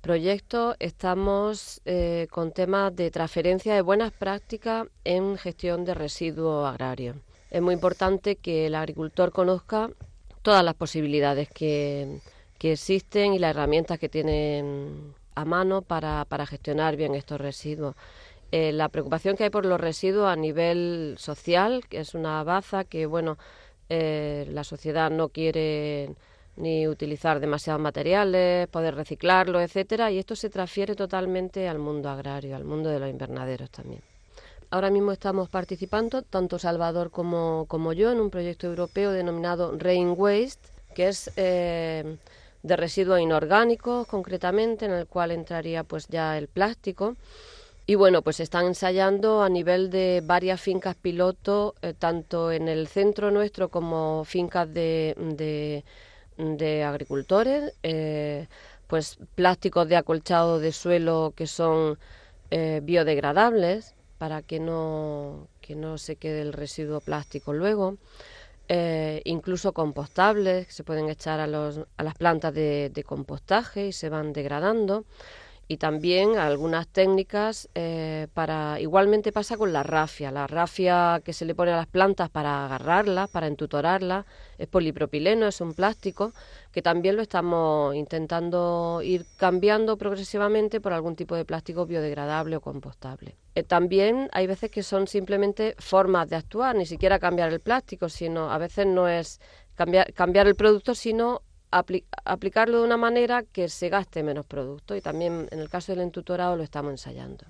proyectos 0.00 0.76
estamos 0.78 1.80
eh, 1.84 2.28
con 2.30 2.52
temas 2.52 2.94
de 2.94 3.10
transferencia 3.10 3.74
de 3.74 3.80
buenas 3.80 4.12
prácticas 4.12 4.86
en 5.04 5.38
gestión 5.38 5.84
de 5.84 5.94
residuos 5.94 6.68
agrarios 6.68 7.16
es 7.50 7.62
muy 7.62 7.74
importante 7.74 8.36
que 8.36 8.66
el 8.66 8.74
agricultor 8.74 9.32
conozca 9.32 9.90
todas 10.42 10.64
las 10.64 10.74
posibilidades 10.74 11.48
que, 11.48 12.20
existen 12.60 13.34
y 13.34 13.38
las 13.38 13.50
herramientas 13.50 13.98
que 13.98 14.08
tienen 14.08 15.14
a 15.34 15.44
mano 15.44 15.82
para, 15.82 16.26
gestionar 16.46 16.96
bien 16.96 17.14
estos 17.14 17.40
residuos. 17.40 17.94
Eh, 18.50 18.72
la 18.72 18.88
preocupación 18.88 19.36
que 19.36 19.44
hay 19.44 19.50
por 19.50 19.66
los 19.66 19.80
residuos 19.80 20.28
a 20.28 20.36
nivel 20.36 21.16
social, 21.18 21.84
que 21.88 22.00
es 22.00 22.14
una 22.14 22.42
baza 22.44 22.84
que, 22.84 23.04
bueno, 23.06 23.36
eh, 23.90 24.46
la 24.50 24.64
sociedad 24.64 25.10
no 25.10 25.28
quiere 25.28 26.14
ni 26.56 26.88
utilizar 26.88 27.40
demasiados 27.40 27.80
materiales, 27.80 28.66
poder 28.68 28.94
reciclarlo, 28.94 29.60
etcétera, 29.60 30.10
y 30.10 30.18
esto 30.18 30.34
se 30.34 30.50
transfiere 30.50 30.94
totalmente 30.94 31.68
al 31.68 31.78
mundo 31.78 32.08
agrario, 32.08 32.56
al 32.56 32.64
mundo 32.64 32.90
de 32.90 32.98
los 32.98 33.08
invernaderos 33.08 33.70
también. 33.70 34.02
Ahora 34.70 34.90
mismo 34.90 35.12
estamos 35.12 35.48
participando, 35.48 36.22
tanto 36.22 36.58
Salvador 36.58 37.10
como, 37.10 37.64
como 37.68 37.92
yo, 37.92 38.10
en 38.10 38.20
un 38.20 38.28
proyecto 38.28 38.66
europeo 38.66 39.12
denominado 39.12 39.74
Rain 39.78 40.14
Waste, 40.16 40.68
que 40.94 41.08
es 41.08 41.30
eh, 41.36 42.16
de 42.62 42.76
residuos 42.76 43.20
inorgánicos 43.20 44.06
concretamente, 44.06 44.84
en 44.84 44.92
el 44.92 45.06
cual 45.06 45.30
entraría 45.30 45.84
pues 45.84 46.08
ya 46.08 46.36
el 46.36 46.48
plástico. 46.48 47.16
Y 47.90 47.94
bueno, 47.94 48.20
pues 48.20 48.38
están 48.40 48.66
ensayando 48.66 49.42
a 49.42 49.48
nivel 49.48 49.88
de 49.88 50.22
varias 50.22 50.60
fincas 50.60 50.94
piloto, 50.94 51.74
eh, 51.80 51.94
tanto 51.98 52.52
en 52.52 52.68
el 52.68 52.86
centro 52.86 53.30
nuestro 53.30 53.70
como 53.70 54.26
fincas 54.26 54.70
de, 54.74 55.14
de, 56.36 56.84
agricultores, 56.84 57.72
eh, 57.82 58.46
pues 58.88 59.16
plásticos 59.34 59.88
de 59.88 59.96
acolchado 59.96 60.58
de 60.58 60.72
suelo 60.72 61.32
que 61.34 61.46
son 61.46 61.98
biodegradables, 62.82 63.94
para 64.18 64.42
que 64.42 64.60
no, 64.60 65.48
que 65.62 65.74
no 65.74 65.96
se 65.96 66.16
quede 66.16 66.42
el 66.42 66.52
residuo 66.52 67.00
plástico 67.00 67.54
luego. 67.54 67.96
Eh, 68.68 69.22
incluso 69.24 69.72
compostables 69.72 70.66
que 70.66 70.72
se 70.74 70.84
pueden 70.84 71.08
echar 71.08 71.40
a, 71.40 71.46
los, 71.46 71.80
a 71.96 72.02
las 72.02 72.14
plantas 72.16 72.52
de, 72.52 72.90
de, 72.92 73.02
compostaje 73.02 73.86
y 73.86 73.92
se 73.92 74.10
van 74.10 74.34
degradando 74.34 75.06
y 75.68 75.76
también 75.76 76.38
algunas 76.38 76.88
técnicas 76.88 77.68
eh, 77.74 78.26
para 78.32 78.80
igualmente 78.80 79.32
pasa 79.32 79.56
con 79.56 79.72
la 79.72 79.82
rafia 79.82 80.30
la 80.30 80.46
rafia 80.46 81.20
que 81.22 81.34
se 81.34 81.44
le 81.44 81.54
pone 81.54 81.72
a 81.72 81.76
las 81.76 81.86
plantas 81.86 82.30
para 82.30 82.64
agarrarlas 82.64 83.28
para 83.28 83.46
entutorarlas 83.46 84.24
es 84.56 84.66
polipropileno 84.66 85.46
es 85.46 85.60
un 85.60 85.74
plástico 85.74 86.32
que 86.72 86.82
también 86.82 87.16
lo 87.16 87.22
estamos 87.22 87.94
intentando 87.94 89.00
ir 89.02 89.26
cambiando 89.36 89.96
progresivamente 89.96 90.80
por 90.80 90.92
algún 90.92 91.16
tipo 91.16 91.34
de 91.34 91.44
plástico 91.44 91.86
biodegradable 91.86 92.56
o 92.56 92.60
compostable. 92.60 93.36
Eh, 93.54 93.62
también 93.62 94.28
hay 94.32 94.46
veces 94.46 94.70
que 94.70 94.82
son 94.82 95.06
simplemente 95.06 95.74
formas 95.78 96.28
de 96.28 96.36
actuar, 96.36 96.76
ni 96.76 96.86
siquiera 96.86 97.18
cambiar 97.18 97.52
el 97.52 97.60
plástico, 97.60 98.08
sino 98.08 98.50
a 98.50 98.58
veces 98.58 98.86
no 98.86 99.08
es 99.08 99.40
cambiar, 99.74 100.12
cambiar 100.12 100.46
el 100.46 100.54
producto, 100.54 100.94
sino 100.94 101.42
aplicarlo 101.70 102.78
de 102.78 102.84
una 102.84 102.96
manera 102.96 103.42
que 103.42 103.68
se 103.68 103.88
gaste 103.88 104.22
menos 104.22 104.46
producto 104.46 104.96
y 104.96 105.00
también 105.00 105.48
en 105.50 105.58
el 105.58 105.68
caso 105.68 105.92
del 105.92 106.00
entutorado 106.02 106.56
lo 106.56 106.62
estamos 106.62 106.90
ensayando. 106.90 107.44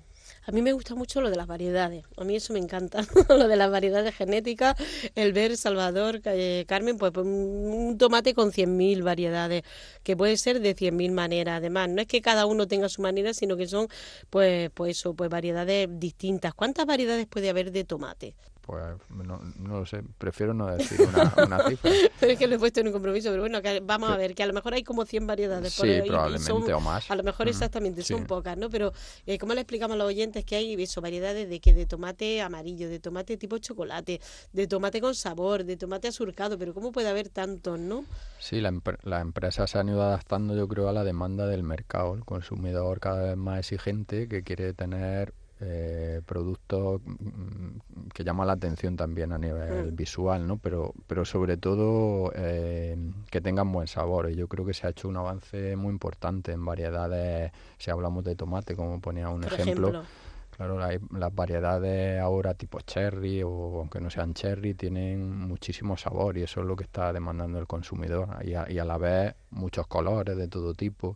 A 0.45 0.51
mí 0.51 0.61
me 0.61 0.73
gusta 0.73 0.95
mucho 0.95 1.21
lo 1.21 1.29
de 1.29 1.35
las 1.35 1.47
variedades, 1.47 2.05
a 2.17 2.23
mí 2.23 2.35
eso 2.35 2.53
me 2.53 2.59
encanta, 2.59 3.01
lo 3.29 3.47
de 3.47 3.55
las 3.55 3.69
variedades 3.69 4.15
genéticas, 4.15 4.75
el 5.15 5.33
ver 5.33 5.57
Salvador, 5.57 6.21
eh, 6.25 6.65
Carmen, 6.67 6.97
pues, 6.97 7.11
pues 7.11 7.25
un 7.25 7.97
tomate 7.97 8.33
con 8.33 8.51
100.000 8.51 9.03
variedades, 9.03 9.63
que 10.03 10.15
puede 10.15 10.37
ser 10.37 10.59
de 10.59 10.75
100.000 10.75 11.11
maneras, 11.11 11.57
además, 11.57 11.89
no 11.89 12.01
es 12.01 12.07
que 12.07 12.21
cada 12.21 12.45
uno 12.45 12.67
tenga 12.67 12.89
su 12.89 13.01
manera, 13.01 13.33
sino 13.33 13.57
que 13.57 13.67
son, 13.67 13.87
pues, 14.29 14.69
pues 14.73 14.97
eso, 14.97 15.13
pues 15.13 15.29
variedades 15.29 15.87
distintas. 15.91 16.53
¿Cuántas 16.53 16.85
variedades 16.85 17.27
puede 17.27 17.49
haber 17.49 17.71
de 17.71 17.83
tomate? 17.83 18.35
Pues 18.69 19.27
no, 19.27 19.41
no, 19.57 19.79
lo 19.79 19.85
sé, 19.87 20.03
prefiero 20.19 20.53
no 20.53 20.67
decir 20.67 21.01
una, 21.01 21.25
cifra. 21.69 21.91
pero 22.19 22.33
es 22.33 22.37
que 22.37 22.45
lo 22.45 22.55
he 22.55 22.59
puesto 22.59 22.81
en 22.81 22.87
un 22.87 22.93
compromiso, 22.93 23.31
pero 23.31 23.41
bueno, 23.41 23.59
vamos 23.81 24.11
a 24.11 24.15
ver, 24.15 24.35
que 24.35 24.43
a 24.43 24.45
lo 24.45 24.53
mejor 24.53 24.75
hay 24.75 24.83
como 24.83 25.05
100 25.05 25.25
variedades. 25.25 25.73
Sí, 25.73 26.01
probablemente 26.05 26.71
o 26.73 26.79
más. 26.79 27.09
A 27.09 27.15
lo 27.15 27.23
mejor 27.23 27.47
exactamente, 27.47 28.03
son 28.03 28.25
pocas, 28.25 28.57
¿no? 28.57 28.69
Pero 28.69 28.93
eh, 29.25 29.39
¿cómo 29.39 29.55
le 29.55 29.61
explicamos 29.61 29.95
a 29.95 29.97
los 29.97 30.07
oyentes 30.07 30.45
que 30.45 30.55
hay 30.55 30.79
eso, 30.79 31.01
variedades 31.01 31.49
de 31.49 31.59
que 31.59 31.73
de 31.73 31.87
tomate 31.87 32.43
amarillo, 32.43 32.89
de 32.89 32.99
tomate 32.99 33.37
tipo 33.37 33.57
chocolate, 33.57 34.21
de 34.53 34.67
tomate 34.67 35.01
con 35.01 35.15
sabor, 35.15 35.63
de 35.63 35.75
tomate 35.75 36.07
asurcado, 36.07 36.55
pero 36.59 36.75
¿cómo 36.75 36.91
puede 36.91 37.09
haber 37.09 37.29
tantos, 37.29 37.79
no? 37.79 38.05
Sí, 38.37 38.61
la, 38.61 38.71
la 39.01 39.21
empresa 39.21 39.65
se 39.65 39.79
han 39.79 39.89
ido 39.89 40.03
adaptando, 40.03 40.55
yo 40.55 40.67
creo, 40.67 40.89
a 40.89 40.93
la 40.93 41.03
demanda 41.03 41.47
del 41.47 41.63
mercado, 41.63 42.13
el 42.13 42.23
consumidor 42.23 42.99
cada 42.99 43.23
vez 43.23 43.37
más 43.37 43.59
exigente 43.59 44.27
que 44.27 44.43
quiere 44.43 44.73
tener 44.73 45.33
eh, 45.61 46.21
productos 46.25 47.01
mm, 47.05 48.09
que 48.13 48.23
llaman 48.23 48.47
la 48.47 48.53
atención 48.53 48.95
también 48.95 49.33
a 49.33 49.37
nivel 49.37 49.91
mm. 49.91 49.95
visual, 49.95 50.47
¿no? 50.47 50.57
Pero, 50.57 50.93
pero 51.05 51.25
sobre 51.25 51.57
todo 51.57 52.31
eh, 52.35 52.97
que 53.29 53.41
tengan 53.41 53.71
buen 53.71 53.87
sabor. 53.87 54.29
Y 54.31 54.35
yo 54.35 54.47
creo 54.47 54.65
que 54.65 54.73
se 54.73 54.87
ha 54.87 54.91
hecho 54.91 55.09
un 55.09 55.17
avance 55.17 55.75
muy 55.75 55.91
importante 55.91 56.53
en 56.53 56.63
variedades, 56.63 57.51
si 57.77 57.91
hablamos 57.91 58.23
de 58.23 58.35
tomate, 58.35 58.75
como 58.75 59.01
ponía 59.01 59.29
un 59.29 59.43
ejemplo. 59.43 60.03
Claro, 60.51 60.77
las 60.77 61.33
variedades 61.33 62.19
ahora 62.19 62.53
tipo 62.53 62.81
cherry 62.81 63.43
o 63.43 63.79
aunque 63.79 64.01
no 64.01 64.09
sean 64.09 64.33
cherry 64.33 64.73
tienen 64.73 65.47
muchísimo 65.47 65.95
sabor 65.95 66.37
y 66.37 66.43
eso 66.43 66.59
es 66.59 66.65
lo 66.65 66.75
que 66.75 66.83
está 66.83 67.13
demandando 67.13 67.59
el 67.59 67.67
consumidor 67.67 68.27
y 68.43 68.49
y 68.49 68.77
a 68.77 68.83
la 68.83 68.97
vez 68.97 69.35
muchos 69.51 69.87
colores 69.87 70.35
de 70.35 70.49
todo 70.49 70.73
tipo 70.73 71.15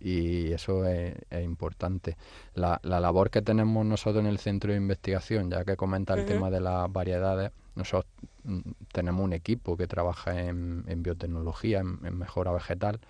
y 0.00 0.52
eso 0.52 0.84
es, 0.86 1.14
importante. 1.42 2.16
La, 2.54 2.80
la, 2.82 3.00
labor 3.00 3.30
que 3.30 3.42
tenemos 3.42 3.84
nosotros 3.84 4.22
en 4.24 4.30
el 4.30 4.38
centro 4.38 4.72
de 4.72 4.78
investigación, 4.78 5.50
ya 5.50 5.64
que 5.64 5.76
comenta 5.76 6.14
el 6.14 6.26
tema 6.26 6.50
de 6.50 6.60
las 6.60 6.90
variedades, 6.92 7.50
nosotros 7.74 8.06
mm, 8.44 8.58
tenemos 8.92 9.24
un 9.24 9.32
equipo 9.32 9.76
que 9.76 9.86
trabaja 9.86 10.40
en, 10.42 10.84
biotecnología, 11.02 11.80
en, 11.80 12.18
mejora 12.18 12.52
vegetal, 12.52 13.00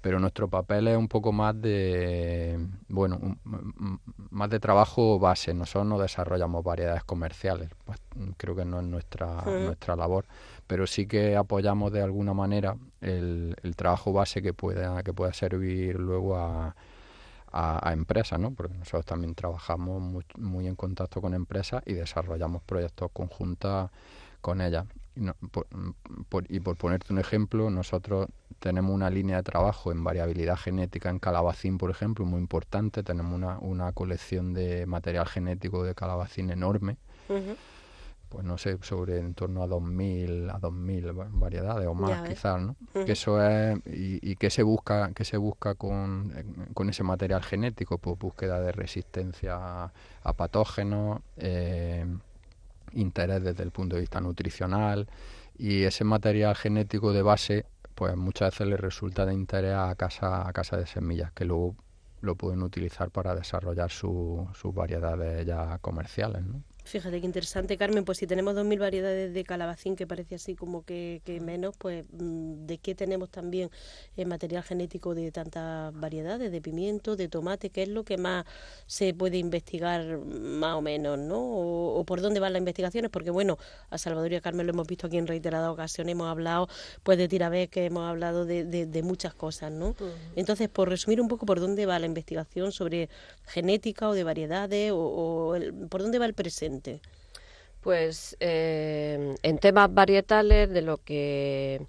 pero 0.00 0.20
nuestro 0.20 0.48
papel 0.48 0.88
es 0.88 0.96
un 0.96 1.08
poco 1.08 1.32
más 1.32 1.60
de, 1.60 2.58
bueno, 2.88 3.36
más 4.30 4.50
de 4.50 4.60
trabajo 4.60 5.18
base. 5.18 5.54
Nosotros 5.54 5.86
no 5.86 5.98
desarrollamos 5.98 6.62
variedades 6.62 7.04
comerciales, 7.04 7.70
pues, 7.84 7.98
creo 8.36 8.54
que 8.54 8.64
no 8.64 8.80
es 8.80 8.86
nuestra, 8.86 9.42
nuestra 9.44 9.96
labor 9.96 10.24
pero 10.68 10.86
sí 10.86 11.06
que 11.06 11.34
apoyamos 11.34 11.90
de 11.92 12.02
alguna 12.02 12.34
manera 12.34 12.76
el, 13.00 13.56
trabajo 13.74 14.12
base 14.12 14.42
que 14.42 14.52
pueda, 14.52 15.02
que 15.02 15.12
pueda 15.14 15.32
servir 15.32 15.96
luego 15.96 16.36
a, 16.36 16.76
a, 17.50 17.92
empresas, 17.92 18.38
¿no? 18.38 18.52
Porque 18.52 18.76
nosotros 18.76 19.06
también 19.06 19.34
trabajamos 19.34 20.00
muy, 20.00 20.24
muy, 20.36 20.66
en 20.66 20.76
contacto 20.76 21.22
con 21.22 21.32
empresas 21.32 21.82
y 21.86 21.94
desarrollamos 21.94 22.62
proyectos 22.62 23.10
conjuntos 23.12 23.90
con 24.42 24.60
ellas. 24.60 24.84
Y, 25.16 25.22
por, 25.48 25.66
y 26.48 26.60
por 26.60 26.76
ponerte 26.76 27.12
un 27.14 27.18
ejemplo, 27.18 27.70
nosotros 27.70 28.28
tenemos 28.60 28.94
una 28.94 29.08
línea 29.08 29.38
de 29.38 29.42
trabajo 29.44 29.90
en 29.90 30.04
variabilidad 30.04 30.56
genética 30.56 31.08
en 31.08 31.18
calabacín, 31.18 31.78
por 31.78 31.90
ejemplo, 31.90 32.26
muy 32.26 32.40
importante. 32.40 33.02
Tenemos 33.02 33.34
una, 33.34 33.58
una 33.58 33.92
colección 33.92 34.52
de 34.52 34.84
material 34.84 35.26
genético 35.26 35.82
de 35.82 35.94
calabacín 35.94 36.50
enorme 36.50 36.98
pues 38.28 38.44
no 38.44 38.58
sé, 38.58 38.78
sobre 38.82 39.18
en 39.18 39.34
torno 39.34 39.62
a 39.62 39.66
2.000 39.66 40.54
a 40.54 40.58
2000 40.58 41.12
variedades 41.12 41.86
o 41.86 41.94
más 41.94 42.28
quizás, 42.28 42.60
¿no? 42.60 42.76
Que 42.92 43.12
eso 43.12 43.42
es 43.42 43.78
y, 43.86 44.18
y 44.22 44.36
que 44.36 44.50
se 44.50 44.62
busca 44.62 45.12
que 45.12 45.24
se 45.24 45.36
busca 45.36 45.74
con, 45.74 46.32
con, 46.74 46.90
ese 46.90 47.02
material 47.02 47.42
genético, 47.42 47.98
pues 47.98 48.18
búsqueda 48.18 48.60
de 48.60 48.72
resistencia 48.72 49.90
a, 50.22 50.32
patógenos, 50.34 51.20
eh, 51.36 52.06
interés 52.92 53.42
desde 53.42 53.62
el 53.62 53.70
punto 53.70 53.96
de 53.96 54.00
vista 54.00 54.20
nutricional 54.20 55.08
y 55.56 55.84
ese 55.84 56.04
material 56.04 56.54
genético 56.54 57.12
de 57.12 57.22
base, 57.22 57.66
pues 57.94 58.16
muchas 58.16 58.52
veces 58.52 58.66
le 58.68 58.76
resulta 58.76 59.26
de 59.26 59.34
interés 59.34 59.74
a 59.74 59.94
casa 59.94 60.46
a 60.46 60.52
casa 60.52 60.76
de 60.76 60.86
semillas 60.86 61.32
que 61.32 61.44
luego 61.44 61.74
lo 62.20 62.34
pueden 62.34 62.62
utilizar 62.62 63.10
para 63.10 63.34
desarrollar 63.34 63.90
sus 63.90 64.74
variedades 64.74 65.46
ya 65.46 65.78
comerciales, 65.78 66.42
¿no? 66.44 66.62
Fíjate 66.88 67.20
qué 67.20 67.26
interesante, 67.26 67.76
Carmen. 67.76 68.02
Pues 68.02 68.16
si 68.16 68.26
tenemos 68.26 68.54
2.000 68.54 68.78
variedades 68.78 69.34
de 69.34 69.44
calabacín, 69.44 69.94
que 69.94 70.06
parece 70.06 70.36
así 70.36 70.54
como 70.54 70.86
que, 70.86 71.20
menos, 71.44 71.76
pues 71.76 72.06
mm, 72.12 72.64
¿de 72.64 72.78
qué 72.78 72.94
tenemos 72.94 73.28
también 73.28 73.70
el 74.16 74.26
material 74.26 74.62
genético 74.62 75.14
de 75.14 75.30
tantas 75.30 75.92
variedades, 75.92 76.50
de 76.50 76.62
pimiento, 76.62 77.14
de 77.14 77.28
tomate? 77.28 77.68
¿Qué 77.68 77.82
es 77.82 77.90
lo 77.90 78.04
que 78.04 78.16
más 78.16 78.46
se 78.86 79.12
puede 79.12 79.36
investigar 79.36 80.18
más 80.18 80.76
o 80.76 80.80
menos, 80.80 81.18
no? 81.18 81.38
O, 81.38 82.04
por 82.04 82.22
dónde 82.22 82.40
van 82.40 82.54
las 82.54 82.60
investigaciones, 82.60 83.10
porque 83.10 83.30
bueno, 83.30 83.58
a 83.90 83.98
Salvador 83.98 84.32
y 84.32 84.36
a 84.36 84.40
Carmen 84.40 84.66
lo 84.66 84.72
hemos 84.72 84.86
visto 84.86 85.08
aquí 85.08 85.18
en 85.18 85.26
reiteradas 85.26 85.70
ocasiones, 85.70 86.12
hemos 86.12 86.28
hablado 86.28 86.68
pues 87.02 87.18
de 87.18 87.68
que 87.70 87.84
hemos 87.84 88.08
hablado 88.08 88.46
de, 88.46 89.02
muchas 89.04 89.34
cosas, 89.34 89.70
¿no? 89.70 89.94
Entonces, 90.36 90.70
por 90.70 90.88
resumir 90.88 91.20
un 91.20 91.28
poco, 91.28 91.44
¿por 91.44 91.60
dónde 91.60 91.84
va 91.84 91.98
la 91.98 92.06
investigación 92.06 92.72
sobre 92.72 93.10
genética 93.44 94.08
o 94.08 94.14
de 94.14 94.24
variedades 94.24 94.92
o, 94.94 95.54
por 95.90 96.00
dónde 96.00 96.18
va 96.18 96.24
el 96.24 96.34
presente? 96.34 96.77
Pues 97.80 98.36
eh, 98.40 99.34
en 99.42 99.58
temas 99.58 99.92
varietales, 99.92 100.70
de 100.70 100.82
lo 100.82 100.98
que 100.98 101.80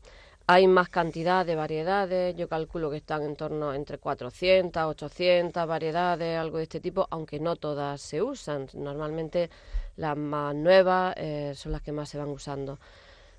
hay 0.47 0.67
más 0.67 0.89
cantidad 0.89 1.45
de 1.45 1.55
variedades, 1.55 2.35
yo 2.35 2.47
calculo 2.47 2.89
que 2.89 2.97
están 2.97 3.21
en 3.23 3.35
torno 3.35 3.73
entre 3.73 3.99
400, 3.99 4.83
800 4.83 5.67
variedades, 5.67 6.39
algo 6.39 6.57
de 6.57 6.63
este 6.63 6.79
tipo, 6.79 7.07
aunque 7.11 7.39
no 7.39 7.55
todas 7.55 8.01
se 8.01 8.21
usan. 8.21 8.67
Normalmente 8.73 9.49
las 9.95 10.17
más 10.17 10.55
nuevas 10.55 11.13
eh, 11.17 11.53
son 11.55 11.71
las 11.71 11.81
que 11.81 11.91
más 11.91 12.09
se 12.09 12.17
van 12.17 12.29
usando. 12.29 12.79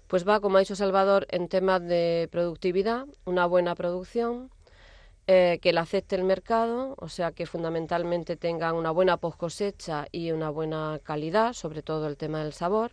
Pues 0.06 0.26
va, 0.26 0.40
como 0.40 0.56
ha 0.56 0.60
dicho 0.60 0.76
Salvador, 0.76 1.26
en 1.30 1.48
temas 1.48 1.82
de 1.82 2.28
productividad, 2.30 3.06
una 3.24 3.46
buena 3.46 3.74
producción, 3.74 4.50
eh, 5.32 5.60
que 5.62 5.72
la 5.72 5.82
acepte 5.82 6.16
el 6.16 6.24
mercado, 6.24 6.96
o 6.98 7.08
sea 7.08 7.30
que 7.30 7.46
fundamentalmente 7.46 8.34
tengan 8.34 8.74
una 8.74 8.90
buena 8.90 9.16
post 9.16 9.38
cosecha 9.38 10.08
y 10.10 10.32
una 10.32 10.50
buena 10.50 10.98
calidad, 11.04 11.52
sobre 11.52 11.82
todo 11.82 12.08
el 12.08 12.16
tema 12.16 12.42
del 12.42 12.52
sabor. 12.52 12.90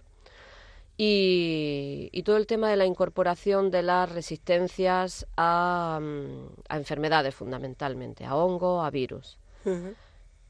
Y, 0.97 2.21
todo 2.25 2.37
el 2.37 2.45
tema 2.45 2.69
de 2.69 2.75
la 2.75 2.85
incorporación 2.85 3.71
de 3.71 3.81
las 3.81 4.11
resistencias 4.11 5.25
a, 5.35 5.99
mm, 5.99 6.75
enfermedades 6.75 7.33
fundamentalmente, 7.33 8.23
a 8.23 8.35
hongo, 8.35 8.83
a 8.83 8.91
virus. 8.91 9.39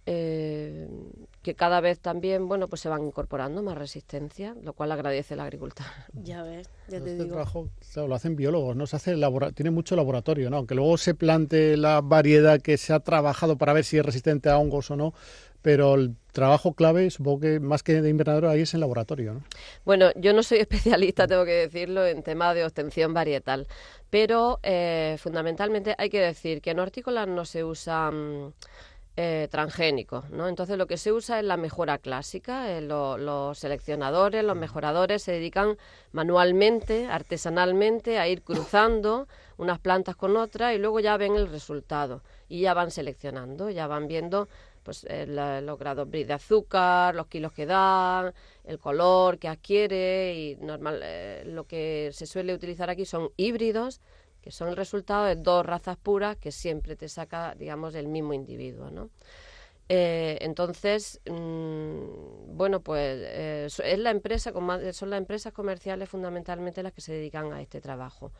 Eh, 0.09 0.87
que 1.41 1.53
cada 1.53 1.81
vez 1.81 1.99
también 1.99 2.47
bueno 2.47 2.69
pues 2.69 2.79
se 2.79 2.87
van 2.87 3.05
incorporando 3.05 3.61
más 3.61 3.77
resistencia, 3.77 4.55
lo 4.61 4.71
cual 4.71 4.93
agradece 4.93 5.33
el 5.33 5.41
agricultor. 5.41 5.85
Ya 6.23 6.43
ves, 6.43 6.69
ya 6.87 7.01
te 7.01 7.11
este 7.11 7.25
trabajo 7.25 7.69
lo 7.95 8.15
hacen 8.15 8.37
biólogos, 8.37 8.75
no 8.75 8.87
se 8.87 8.95
hace 8.95 9.15
tiene 9.53 9.71
mucho 9.71 9.97
laboratorio, 9.97 10.49
¿no? 10.49 10.57
Aunque 10.57 10.75
luego 10.75 10.97
se 10.97 11.13
plante 11.13 11.75
la 11.75 11.99
variedad 11.99 12.61
que 12.61 12.77
se 12.77 12.93
ha 12.93 13.01
trabajado 13.01 13.57
para 13.57 13.73
ver 13.73 13.83
si 13.83 13.97
es 13.97 14.05
resistente 14.05 14.49
a 14.49 14.57
hongos 14.57 14.91
o 14.91 14.95
no, 14.95 15.13
pero 15.61 15.95
el 15.95 16.15
trabajo 16.31 16.73
clave, 16.73 17.09
supongo 17.09 17.41
que 17.41 17.59
más 17.59 17.83
que 17.83 18.01
de 18.01 18.09
invernadero 18.09 18.49
ahí 18.49 18.61
es 18.61 18.73
en 18.73 18.79
laboratorio, 18.79 19.33
¿no? 19.33 19.43
Bueno, 19.83 20.11
yo 20.15 20.31
no 20.31 20.41
soy 20.41 20.59
especialista, 20.59 21.27
tengo 21.27 21.43
que 21.43 21.51
decirlo, 21.51 22.05
en 22.05 22.23
tema 22.23 22.53
de 22.53 22.63
obtención 22.63 23.13
varietal, 23.13 23.67
pero 24.09 24.59
eh, 24.63 25.17
fundamentalmente 25.19 25.95
hay 25.97 26.09
que 26.09 26.21
decir 26.21 26.61
que 26.61 26.71
en 26.71 26.79
hortícolas 26.79 27.27
no 27.27 27.43
se 27.43 27.65
usa 27.65 28.09
eh, 29.19 29.47
transgénicos. 29.49 30.29
¿no? 30.29 30.47
Entonces 30.47 30.77
lo 30.77 30.85
que 30.85 30.95
se 30.97 31.11
usa 31.11 31.39
es 31.39 31.45
la 31.45 31.57
mejora 31.57 31.97
clásica. 31.97 32.71
Eh, 32.71 32.81
los 32.81 33.57
seleccionadores, 33.57 34.43
los 34.43 34.55
mejoradores 34.55 35.23
se 35.23 35.31
dedican 35.31 35.75
manualmente, 36.11 37.07
artesanalmente, 37.07 38.19
a 38.19 38.27
ir 38.27 38.43
cruzando 38.43 39.27
unas 39.57 39.79
plantas 39.79 40.15
con 40.15 40.37
otras 40.37 40.75
y 40.75 40.77
luego 40.77 40.99
ya 40.99 41.17
ven 41.17 41.35
el 41.35 41.49
resultado 41.49 42.21
y 42.47 42.61
ya 42.61 42.75
van 42.75 42.91
seleccionando, 42.91 43.71
ya 43.71 43.87
van 43.87 44.07
viendo 44.07 44.47
pues 44.83 45.03
eh, 45.09 45.25
los 45.63 45.79
grados 45.79 46.11
de 46.11 46.31
azúcar, 46.31 47.15
los 47.15 47.25
kilos 47.25 47.53
que 47.53 47.65
dan, 47.65 48.33
el 48.65 48.77
color 48.77 49.39
que 49.39 49.47
adquiere 49.47 50.35
y 50.35 50.55
normal 50.57 51.01
lo 51.45 51.63
que 51.63 52.11
se 52.13 52.27
suele 52.27 52.53
utilizar 52.53 52.91
aquí 52.91 53.03
son 53.03 53.31
híbridos 53.35 53.99
son 54.51 54.69
el 54.69 54.75
resultado 54.75 55.25
de 55.25 55.35
dos 55.35 55.65
razas 55.65 55.97
puras 55.97 56.37
que 56.37 56.51
siempre 56.51 56.95
te 56.95 57.09
saca, 57.09 57.55
digamos, 57.55 57.95
el 57.95 58.07
mismo 58.07 58.33
individuo, 58.33 58.89
¿no? 58.91 59.09
Eh, 59.89 60.37
entonces, 60.41 61.21
mm, 61.25 62.57
bueno, 62.57 62.81
pues 62.81 63.19
eh, 63.23 63.67
es 63.67 63.99
la 63.99 64.11
empresa, 64.11 64.51
son 64.91 65.09
las 65.09 65.17
empresas 65.17 65.53
comerciales 65.53 66.09
fundamentalmente 66.09 66.83
las 66.83 66.93
que 66.93 67.01
se 67.01 67.13
dedican 67.13 67.53
a 67.53 67.61
este 67.61 67.79
trabajo. 67.79 68.31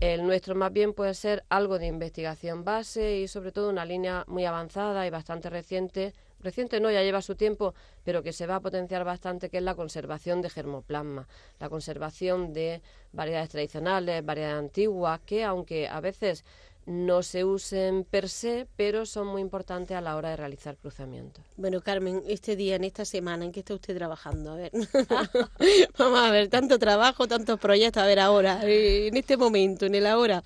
El 0.00 0.26
nuestro 0.26 0.54
más 0.54 0.72
bien 0.72 0.94
puede 0.94 1.14
ser 1.14 1.44
algo 1.48 1.78
de 1.78 1.86
investigación 1.86 2.64
base 2.64 3.18
y 3.18 3.28
sobre 3.28 3.52
todo 3.52 3.70
una 3.70 3.84
línea 3.84 4.24
muy 4.26 4.44
avanzada 4.44 5.06
y 5.06 5.10
bastante 5.10 5.48
reciente 5.48 6.12
reciente 6.42 6.80
no, 6.80 6.90
ya 6.90 7.02
lleva 7.02 7.22
su 7.22 7.34
tiempo, 7.34 7.74
pero 8.04 8.22
que 8.22 8.32
se 8.32 8.46
va 8.46 8.56
a 8.56 8.60
potenciar 8.60 9.04
bastante, 9.04 9.48
que 9.48 9.58
es 9.58 9.62
la 9.62 9.74
conservación 9.74 10.42
de 10.42 10.50
germoplasma, 10.50 11.28
la 11.58 11.68
conservación 11.68 12.52
de 12.52 12.82
variedades 13.12 13.50
tradicionales, 13.50 14.24
variedades 14.24 14.58
antiguas, 14.58 15.20
que 15.24 15.44
aunque 15.44 15.88
a 15.88 16.00
veces 16.00 16.44
no 16.86 17.22
se 17.22 17.44
usen 17.44 18.04
per 18.04 18.28
se, 18.28 18.66
pero 18.76 19.06
son 19.06 19.28
muy 19.28 19.40
importantes 19.40 19.96
a 19.96 20.00
la 20.00 20.16
hora 20.16 20.30
de 20.30 20.36
realizar 20.36 20.76
cruzamientos. 20.76 21.44
Bueno, 21.56 21.80
Carmen, 21.80 22.22
este 22.26 22.56
día, 22.56 22.76
en 22.76 22.84
esta 22.84 23.04
semana, 23.04 23.44
¿en 23.44 23.52
qué 23.52 23.60
está 23.60 23.74
usted 23.74 23.96
trabajando? 23.96 24.52
A 24.52 24.56
ver, 24.56 24.72
vamos 25.98 26.18
a 26.18 26.30
ver, 26.30 26.48
tanto 26.48 26.78
trabajo, 26.78 27.28
tantos 27.28 27.60
proyectos, 27.60 28.02
a 28.02 28.06
ver 28.06 28.18
ahora, 28.18 28.60
en 28.64 29.16
este 29.16 29.36
momento, 29.36 29.86
en 29.86 29.94
el 29.94 30.06
ahora, 30.06 30.42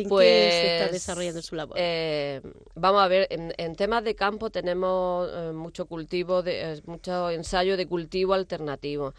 ¿en 0.00 0.08
qué 0.08 0.50
se 0.50 0.72
está 0.74 0.84
pues, 0.84 0.92
desarrollando 0.92 1.42
su 1.42 1.54
labor? 1.54 1.76
Eh, 1.78 2.40
vamos 2.74 3.02
a 3.02 3.08
ver, 3.08 3.26
en, 3.30 3.76
temas 3.76 4.04
de 4.04 4.14
campo 4.14 4.50
tenemos 4.50 5.28
eh, 5.32 5.52
mucho 5.52 5.86
cultivo, 5.86 6.42
de, 6.42 6.80
mucho 6.86 7.30
ensayo 7.30 7.76
de 7.76 7.86
cultivo 7.86 8.34
alternativo. 8.34 9.14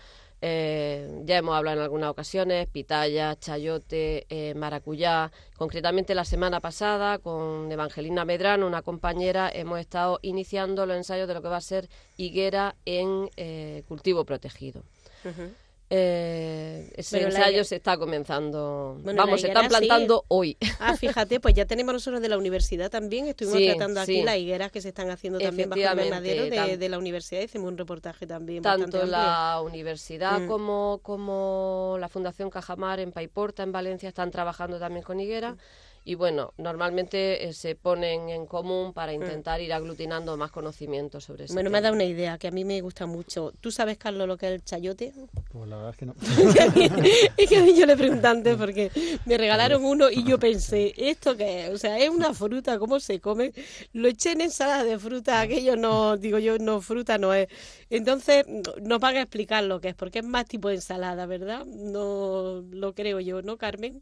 Eh, 0.45 1.21
ya 1.23 1.38
hemos 1.38 1.55
hablado 1.55 1.77
en 1.77 1.83
algunas 1.83 2.09
ocasiones, 2.09 2.67
pitaya, 2.67 3.38
chayote, 3.39 4.25
eh, 4.29 4.53
maracuyá. 4.55 5.31
Concretamente 5.57 6.13
la 6.15 6.25
semana 6.25 6.59
pasada 6.59 7.17
con 7.19 7.71
Evangelina 7.71 8.25
Medrano, 8.25 8.67
una 8.67 8.81
compañera, 8.81 9.49
hemos 9.53 9.79
estado 9.79 10.19
iniciando 10.21 10.86
los 10.86 10.97
ensayos 10.97 11.29
de 11.29 11.33
lo 11.33 11.41
que 11.41 11.47
va 11.47 11.57
a 11.57 11.62
ser 11.62 11.88
higuera 12.17 12.75
en 12.86 13.29
cultivo 13.88 14.25
protegido. 14.25 14.83
Eh, 15.95 16.91
ese 16.95 17.21
ensayo 17.21 17.63
se 17.63 17.75
está 17.75 17.97
comenzando. 17.97 18.99
Vamos, 19.03 19.41
se 19.41 19.47
están 19.47 19.67
plantando 19.67 20.25
hoy. 20.27 20.58
Ah, 20.79 20.97
fíjate, 20.97 21.39
pues 21.39 21.53
ya 21.53 21.65
tenemos 21.65 21.93
nosotros 21.93 22.21
de 22.21 22.29
la 22.29 22.38
universidad 22.38 22.89
también. 22.89 23.27
Estuvimos 23.27 23.62
tratando 23.63 24.01
aquí 24.01 24.23
las 24.23 24.38
higueras 24.38 24.71
que 24.71 24.82
se 24.82 24.89
están 24.89 25.10
haciendo 25.12 25.39
también 25.39 25.69
bajo 25.69 25.82
el 25.82 25.89
invernadero 25.89 26.77
de, 26.77 26.89
la 26.89 26.97
universidad. 26.97 27.41
Hicimos 27.41 27.69
un 27.69 27.77
reportaje 27.77 28.25
también. 28.25 28.63
Tanto 28.63 29.06
la 29.06 29.62
universidad 29.63 30.41
mm. 30.41 30.47
como, 30.47 30.99
como 31.03 31.97
la 31.99 32.10
Fundación 32.10 32.49
Cajamar 32.49 32.99
en 32.99 33.12
Paiporta, 33.12 33.63
en 33.63 33.71
Valencia, 33.71 34.10
están 34.10 34.32
trabajando 34.32 34.79
también 34.79 35.03
con 35.03 35.19
higuera. 35.19 35.56
Y 36.05 36.15
bueno, 36.15 36.53
normalmente 36.57 37.47
eh, 37.47 37.53
se 37.53 37.75
ponen 37.75 38.29
en 38.29 38.45
común 38.45 38.91
para 38.93 39.13
mm. 39.13 39.15
intentar 39.15 39.61
ir 39.61 39.71
aglutinando 39.71 40.35
más 40.35 40.51
conocimientos 40.51 41.23
sobre 41.23 41.45
eso. 41.45 41.53
Bueno, 41.53 41.69
me 41.69 41.77
ha 41.77 41.81
dado 41.81 41.95
una 41.95 42.03
idea 42.03 42.37
que 42.37 42.49
a 42.49 42.51
mí 42.51 42.65
me 42.65 42.81
gusta 42.81 43.05
mucho. 43.05 43.53
¿Tú 43.61 43.71
sabes, 43.71 43.97
Carlos, 43.97 44.27
lo 44.27 44.37
que 44.37 44.47
es 44.47 44.51
el 44.53 44.63
chayote? 44.63 45.13
Pues 45.51 45.69
la 45.69 45.77
verdad 45.77 45.91
es 45.91 45.97
que 45.97 46.05
no. 46.05 46.15
es 47.37 47.49
que 47.49 47.57
a 47.57 47.63
mí 47.63 47.73
yo 47.73 47.85
le 47.85 47.95
pregunté 47.95 48.27
antes 48.27 48.57
porque 48.57 48.91
me 49.25 49.37
regalaron 49.37 49.85
uno 49.85 50.09
y 50.09 50.23
yo 50.25 50.37
pensé, 50.37 50.93
¿esto 50.97 51.37
qué 51.37 51.67
es? 51.67 51.73
O 51.73 51.77
sea, 51.77 51.97
es 51.97 52.09
una 52.09 52.33
fruta, 52.33 52.77
¿cómo 52.79 52.99
se 52.99 53.21
come? 53.21 53.53
Lo 53.93 54.09
eché 54.09 54.33
en 54.33 54.41
ensalada 54.41 54.83
de 54.83 54.99
fruta, 54.99 55.39
aquello 55.39 55.77
no, 55.77 56.17
digo 56.17 56.37
yo, 56.37 56.57
no, 56.57 56.81
fruta 56.81 57.17
no 57.17 57.33
es. 57.33 57.47
Entonces, 57.89 58.45
nos 58.81 58.99
van 58.99 59.15
a 59.15 59.21
explicar 59.21 59.63
lo 59.63 59.79
que 59.79 59.89
es, 59.89 59.95
porque 59.95 60.19
es 60.19 60.25
más 60.25 60.45
tipo 60.47 60.67
de 60.67 60.75
ensalada, 60.75 61.25
¿verdad? 61.27 61.65
No 61.65 62.61
lo 62.71 62.93
creo 62.93 63.21
yo, 63.21 63.41
¿no, 63.41 63.57
Carmen? 63.57 64.01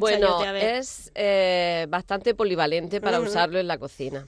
Bueno, 0.00 0.42
es 0.54 1.10
eh, 1.14 1.86
bastante 1.88 2.34
polivalente 2.34 3.00
para 3.00 3.20
usarlo 3.20 3.58
en 3.58 3.66
la 3.66 3.78
cocina. 3.78 4.26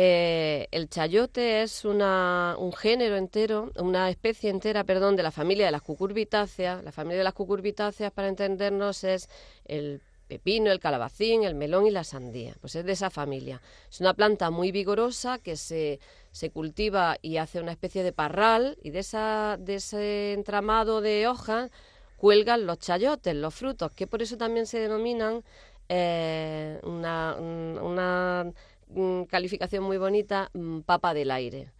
Eh, 0.00 0.68
el 0.70 0.88
chayote 0.88 1.62
es 1.62 1.84
una, 1.84 2.54
un 2.56 2.72
género 2.72 3.16
entero, 3.16 3.72
una 3.74 4.08
especie 4.10 4.48
entera, 4.48 4.84
perdón, 4.84 5.16
de 5.16 5.24
la 5.24 5.32
familia 5.32 5.66
de 5.66 5.72
las 5.72 5.82
cucurbitáceas. 5.82 6.84
La 6.84 6.92
familia 6.92 7.18
de 7.18 7.24
las 7.24 7.32
cucurbitáceas, 7.32 8.12
para 8.12 8.28
entendernos, 8.28 9.02
es 9.02 9.28
el 9.64 10.00
pepino, 10.28 10.70
el 10.70 10.78
calabacín, 10.78 11.42
el 11.42 11.56
melón 11.56 11.86
y 11.86 11.90
la 11.90 12.04
sandía. 12.04 12.54
Pues 12.60 12.76
es 12.76 12.84
de 12.84 12.92
esa 12.92 13.10
familia. 13.10 13.60
Es 13.90 13.98
una 13.98 14.14
planta 14.14 14.50
muy 14.50 14.70
vigorosa 14.70 15.38
que 15.38 15.56
se, 15.56 15.98
se 16.30 16.50
cultiva 16.50 17.16
y 17.20 17.38
hace 17.38 17.60
una 17.60 17.72
especie 17.72 18.04
de 18.04 18.12
parral 18.12 18.78
y 18.84 18.90
de, 18.90 19.00
esa, 19.00 19.56
de 19.58 19.76
ese 19.76 20.32
entramado 20.32 21.00
de 21.00 21.26
hojas 21.26 21.72
cuelgan 22.18 22.66
los 22.66 22.78
chayotes, 22.78 23.34
los 23.34 23.54
frutos, 23.54 23.92
que 23.92 24.06
por 24.06 24.20
eso 24.20 24.36
también 24.36 24.66
se 24.66 24.78
denominan 24.80 25.42
eh, 25.88 26.78
una, 26.82 27.36
una, 27.38 28.52
mm, 28.88 29.22
calificación 29.22 29.84
muy 29.84 29.96
bonita, 29.96 30.50
mm, 30.52 30.80
papa 30.80 31.14
del 31.14 31.30
aire. 31.30 31.72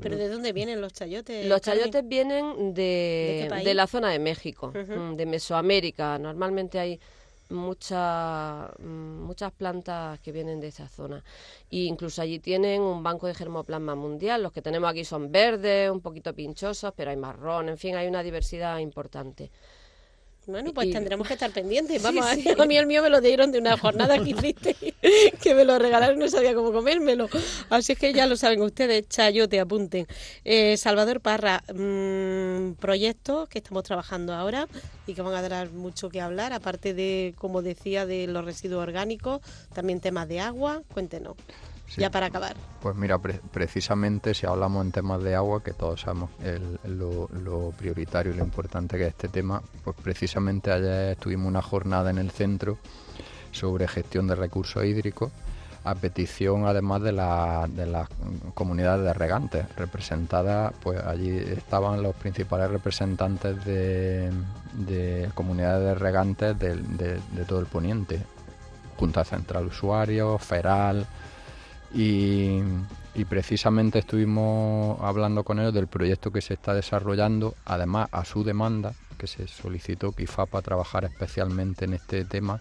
¿Pero 0.00 0.16
de 0.16 0.28
dónde 0.28 0.52
vienen 0.52 0.80
los 0.80 0.92
chayotes? 0.92 1.46
Los 1.46 1.60
chayotes 1.60 2.02
vienen 2.08 2.74
de, 2.74 3.48
¿De, 3.62 3.74
la 3.74 3.86
zona 3.86 4.10
de 4.10 4.18
México, 4.18 4.72
mm, 4.74 5.14
de 5.14 5.26
Mesoamérica. 5.26 6.18
Normalmente 6.18 6.80
hay 6.80 6.98
muchas 7.54 8.70
muchas 8.80 9.52
plantas 9.52 10.20
que 10.20 10.32
vienen 10.32 10.60
de 10.60 10.68
esa 10.68 10.88
zona. 10.88 11.22
E 11.70 11.84
incluso 11.84 12.22
allí 12.22 12.38
tienen 12.38 12.82
un 12.82 13.02
banco 13.02 13.26
de 13.26 13.34
germoplasma 13.34 13.94
mundial. 13.94 14.42
Los 14.42 14.52
que 14.52 14.62
tenemos 14.62 14.90
aquí 14.90 15.04
son 15.04 15.30
verdes, 15.32 15.90
un 15.90 16.00
poquito 16.00 16.34
pinchosos, 16.34 16.92
pero 16.96 17.10
hay 17.10 17.16
marrón, 17.16 17.68
en 17.68 17.78
fin, 17.78 17.96
hay 17.96 18.06
una 18.08 18.22
diversidad 18.22 18.78
importante. 18.78 19.50
Bueno, 20.46 20.74
pues 20.74 20.90
tendremos 20.90 21.26
que 21.26 21.34
estar 21.34 21.50
pendientes. 21.52 22.02
Vamos, 22.02 22.26
a 22.58 22.66
mí 22.66 22.76
el 22.76 22.86
mío 22.86 23.02
me 23.02 23.10
lo 23.10 23.20
dieron 23.20 23.52
de 23.52 23.58
una 23.58 23.76
jornada 23.78 24.18
que 24.18 24.30
hiciste, 24.30 24.76
que 25.40 25.54
me 25.54 25.64
lo 25.64 25.78
regalaron 25.78 26.16
y 26.16 26.20
no 26.20 26.28
sabía 26.28 26.54
cómo 26.54 26.72
comérmelo. 26.72 27.28
Así 27.70 27.92
es 27.92 27.98
que 27.98 28.12
ya 28.12 28.26
lo 28.26 28.36
saben 28.36 28.62
ustedes, 28.62 29.08
chayote, 29.08 29.60
apunten. 29.60 30.06
Eh, 30.44 30.76
Salvador 30.76 31.20
Parra, 31.20 31.62
mmm, 31.72 32.74
proyectos 32.74 33.48
que 33.48 33.58
estamos 33.58 33.84
trabajando 33.84 34.34
ahora 34.34 34.68
y 35.06 35.14
que 35.14 35.22
van 35.22 35.34
a 35.34 35.48
dar 35.48 35.70
mucho 35.70 36.08
que 36.08 36.20
hablar, 36.20 36.52
aparte 36.52 36.94
de, 36.94 37.34
como 37.38 37.62
decía, 37.62 38.06
de 38.06 38.26
los 38.26 38.44
residuos 38.44 38.82
orgánicos, 38.82 39.40
también 39.74 40.00
temas 40.00 40.28
de 40.28 40.40
agua. 40.40 40.82
Cuéntenos 40.92 41.36
ya 41.96 42.10
para 42.10 42.26
acabar. 42.26 42.56
Pues 42.80 42.96
mira, 42.96 43.18
precisamente 43.18 44.34
si 44.34 44.46
hablamos 44.46 44.84
en 44.84 44.92
temas 44.92 45.22
de 45.22 45.34
agua, 45.34 45.62
que 45.62 45.72
todos 45.72 46.00
sabemos 46.00 46.30
lo, 46.84 47.72
prioritario 47.76 48.32
y 48.32 48.36
lo 48.36 48.44
importante 48.44 48.96
que 48.96 49.04
es 49.04 49.10
este 49.10 49.28
tema, 49.28 49.62
pues 49.82 49.96
precisamente 50.02 50.70
ayer 50.72 51.16
tuvimos 51.16 51.46
una 51.46 51.62
jornada 51.62 52.10
en 52.10 52.18
el 52.18 52.30
centro 52.30 52.78
sobre 53.52 53.86
gestión 53.86 54.26
de 54.26 54.34
recursos 54.34 54.84
hídricos 54.84 55.30
a 55.84 55.94
petición 55.94 56.64
además 56.64 57.02
de, 57.02 57.12
la, 57.12 57.68
de 57.68 57.86
las 57.86 58.08
comunidades 58.54 59.04
de 59.04 59.12
regantes. 59.12 59.66
Representadas, 59.76 60.72
pues 60.82 60.98
allí 61.04 61.36
estaban 61.36 62.02
los 62.02 62.16
principales 62.16 62.70
representantes 62.70 63.62
de, 63.64 64.32
comunidades 65.34 65.84
de 65.86 65.94
regantes 65.94 66.58
de, 66.58 66.76
de, 66.76 67.44
todo 67.46 67.60
el 67.60 67.66
poniente, 67.66 68.22
Junta 68.96 69.24
Central 69.24 69.66
Usuarios, 69.66 70.42
Feral, 70.42 71.06
y, 71.94 72.62
precisamente 73.28 74.00
estuvimos 74.00 75.00
hablando 75.00 75.44
con 75.44 75.60
ellos 75.60 75.72
del 75.72 75.86
proyecto 75.86 76.32
que 76.32 76.40
se 76.40 76.54
está 76.54 76.74
desarrollando, 76.74 77.54
además 77.64 78.08
a 78.12 78.24
su 78.24 78.42
demanda, 78.42 78.92
que 79.16 79.26
se 79.26 79.46
solicitó 79.46 80.12
quizá 80.12 80.46
para 80.46 80.62
trabajar 80.62 81.04
especialmente 81.04 81.84
en 81.84 81.94
este 81.94 82.24
tema, 82.24 82.60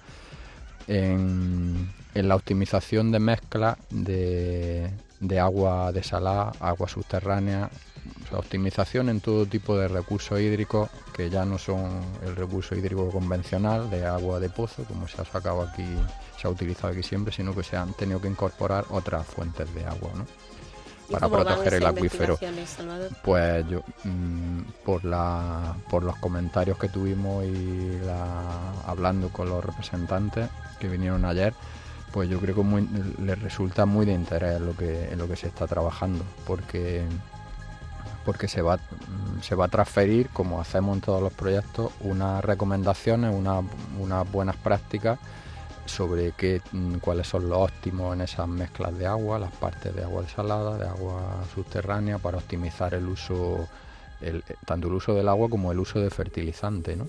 en, 0.88 1.92
la 2.14 2.36
optimización 2.36 3.12
de 3.12 3.20
mezcla 3.20 3.78
de, 3.90 4.92
de 5.20 5.40
agua 5.40 5.92
desalada, 5.92 6.52
agua 6.60 6.88
subterránea, 6.88 7.70
o 8.32 8.38
optimización 8.38 9.10
en 9.10 9.22
todo 9.22 9.46
tipo 9.46 9.78
de 9.78 9.88
recursos 9.88 10.40
hídricos 10.40 10.90
que 11.14 11.30
ya 11.30 11.46
no 11.46 11.58
son 11.58 12.02
el 12.26 12.36
recurso 12.36 12.76
hídrico 12.76 13.10
convencional 13.10 13.90
de 13.90 14.06
agua 14.06 14.40
de 14.40 14.50
pozo, 14.50 14.84
como 14.86 15.08
se 15.08 15.22
ha 15.22 15.26
sacado 15.26 15.62
aquí 15.62 15.86
se 16.40 16.48
ha 16.48 16.52
utilizado 16.52 16.92
aquí 16.92 17.04
siempre, 17.04 17.34
sino 17.34 17.56
que 17.56 17.64
se 17.64 17.78
han 17.78 17.94
tenido 17.94 18.20
que 18.20 18.28
incorporar 18.28 18.86
otras 18.90 19.26
fuentes 19.26 19.74
de 19.74 19.86
agua, 19.86 20.12
¿no? 20.16 20.26
para 21.10 21.30
proteger 21.30 21.76
el 21.76 21.86
acuífero. 21.86 22.38
Pues 23.24 23.68
yo, 23.68 23.84
mm, 24.04 24.62
por, 24.84 25.06
la, 25.06 25.76
por 25.90 26.04
los 26.04 26.16
comentarios 26.18 26.78
que 26.78 26.90
tuvimos 26.90 27.46
y 27.46 28.00
la, 28.06 28.74
hablando 28.88 29.30
con 29.30 29.50
los 29.50 29.64
representantes 29.64 30.50
que 30.80 30.88
vinieron 30.88 31.26
ayer, 31.26 31.54
pues 32.12 32.30
yo 32.30 32.40
creo 32.40 32.56
que 32.56 32.62
muy, 32.62 32.88
les 33.24 33.40
resulta 33.42 33.86
muy 33.86 34.06
de 34.06 34.14
interés 34.14 34.62
lo 34.62 34.76
que, 34.76 35.10
en 35.12 35.18
lo 35.18 35.28
que 35.28 35.36
se 35.36 35.48
está 35.48 35.68
trabajando, 35.68 36.24
porque 36.46 37.04
porque 38.26 38.48
se 38.48 38.62
va, 38.62 38.78
mm, 38.78 39.42
se 39.42 39.56
va 39.56 39.66
a 39.66 39.68
transferir, 39.68 40.30
como 40.30 40.60
hacemos 40.60 40.96
en 40.96 41.02
todos 41.02 41.22
los 41.22 41.34
proyectos, 41.34 41.92
unas 42.02 42.44
recomendaciones, 42.44 43.34
unas 43.34 44.32
buenas 44.32 44.56
prácticas 44.58 45.20
sobre 45.86 46.32
qué, 46.32 46.62
mm, 46.72 46.96
cuáles 46.96 47.28
son 47.28 47.50
los 47.50 47.58
óptimos 47.58 48.14
en 48.16 48.22
esas 48.22 48.48
mezclas 48.48 48.98
de 48.98 49.06
agua, 49.06 49.40
las 49.40 49.52
partes 49.52 49.96
de 49.96 50.04
agua 50.04 50.22
desalada, 50.22 50.78
de 50.78 50.88
agua 50.88 51.44
subterránea, 51.54 52.18
para 52.18 52.38
optimizar 52.38 52.94
el 52.94 53.08
uso, 53.08 53.68
el, 54.22 54.44
tanto 54.66 54.88
el 54.88 54.94
uso 54.94 55.14
del 55.14 55.28
agua 55.28 55.50
como 55.50 55.72
el 55.72 55.80
uso 55.80 56.00
de 56.00 56.10
fertilizante. 56.10 56.96
¿no? 56.96 57.08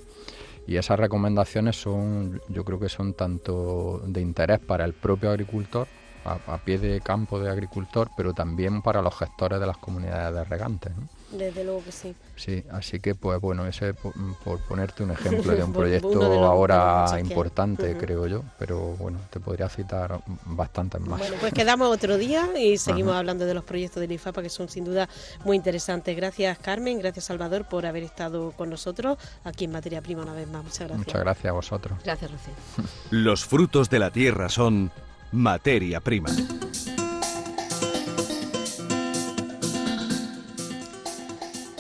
Y 0.67 0.77
esas 0.77 0.99
recomendaciones 0.99 1.81
son, 1.81 2.41
yo 2.49 2.65
creo 2.65 2.81
que 2.81 2.89
son 2.89 3.15
tanto 3.15 4.03
de 4.07 4.21
interés 4.21 4.61
para 4.61 4.85
el 4.85 4.95
propio 4.95 5.31
agricultor, 5.31 5.87
a, 6.25 6.59
pie 6.59 6.79
de 6.79 7.01
campo 7.01 7.39
de 7.39 7.51
agricultor, 7.51 8.11
pero 8.17 8.33
también 8.33 8.83
para 8.83 9.03
los 9.03 9.17
gestores 9.17 9.61
de 9.61 9.67
las 9.67 9.77
comunidades 9.77 10.35
de 10.35 10.45
regantes. 10.45 10.93
Desde 11.31 11.65
luego 11.65 11.83
que 11.83 11.93
sí. 11.93 12.15
Sí, 12.37 12.63
así 12.71 13.01
que 13.01 13.15
pues 13.15 13.41
bueno, 13.41 13.67
ese 13.67 13.93
por, 13.95 14.61
ponerte 14.69 15.03
un 15.03 15.11
ejemplo 15.11 15.53
de 15.57 15.65
un 15.65 15.73
proyecto 15.73 16.23
ahora 16.45 17.07
importante, 17.19 17.97
creo 17.97 18.27
yo, 18.27 18.43
pero 18.59 18.97
bueno, 18.97 19.19
te 19.31 19.41
podría 19.41 19.69
citar 19.69 20.21
bastantes 20.47 21.01
más. 21.01 21.19
Bueno, 21.19 21.37
pues 21.41 21.53
quedamos 21.53 21.89
otro 21.89 22.17
día 22.17 22.49
y 22.59 22.79
seguimos 22.79 23.15
hablando 23.15 23.47
de 23.47 23.55
los 23.55 23.65
proyectos 23.65 24.01
del 24.01 24.13
IFAPA 24.13 24.43
que 24.43 24.51
son 24.51 24.69
sin 24.69 24.85
duda 24.85 25.09
muy 25.45 25.57
interesantes. 25.57 26.17
Gracias 26.17 26.59
Carmen, 26.59 26.99
gracias 26.99 27.25
Salvador 27.25 27.65
por 27.65 27.85
haber 27.85 28.05
estado 28.05 28.53
con 28.53 28.71
nosotros 28.71 29.19
aquí 29.43 29.65
en 29.65 29.73
Materia 29.73 30.01
Prima 30.03 30.23
una 30.23 30.35
vez 30.35 30.49
más. 30.49 30.63
Muchas 30.63 30.89
gracias. 30.89 30.99
Muchas 30.99 31.21
gracias 31.21 31.51
a 31.51 31.53
vosotros. 31.53 31.99
Gracias, 32.05 32.31
Rocío. 32.31 32.55
Los 33.11 33.45
frutos 33.45 33.91
de 33.91 33.99
la 33.99 34.11
tierra 34.11 34.49
son 34.49 34.93
materia 35.35 36.01
prima. 36.01 36.29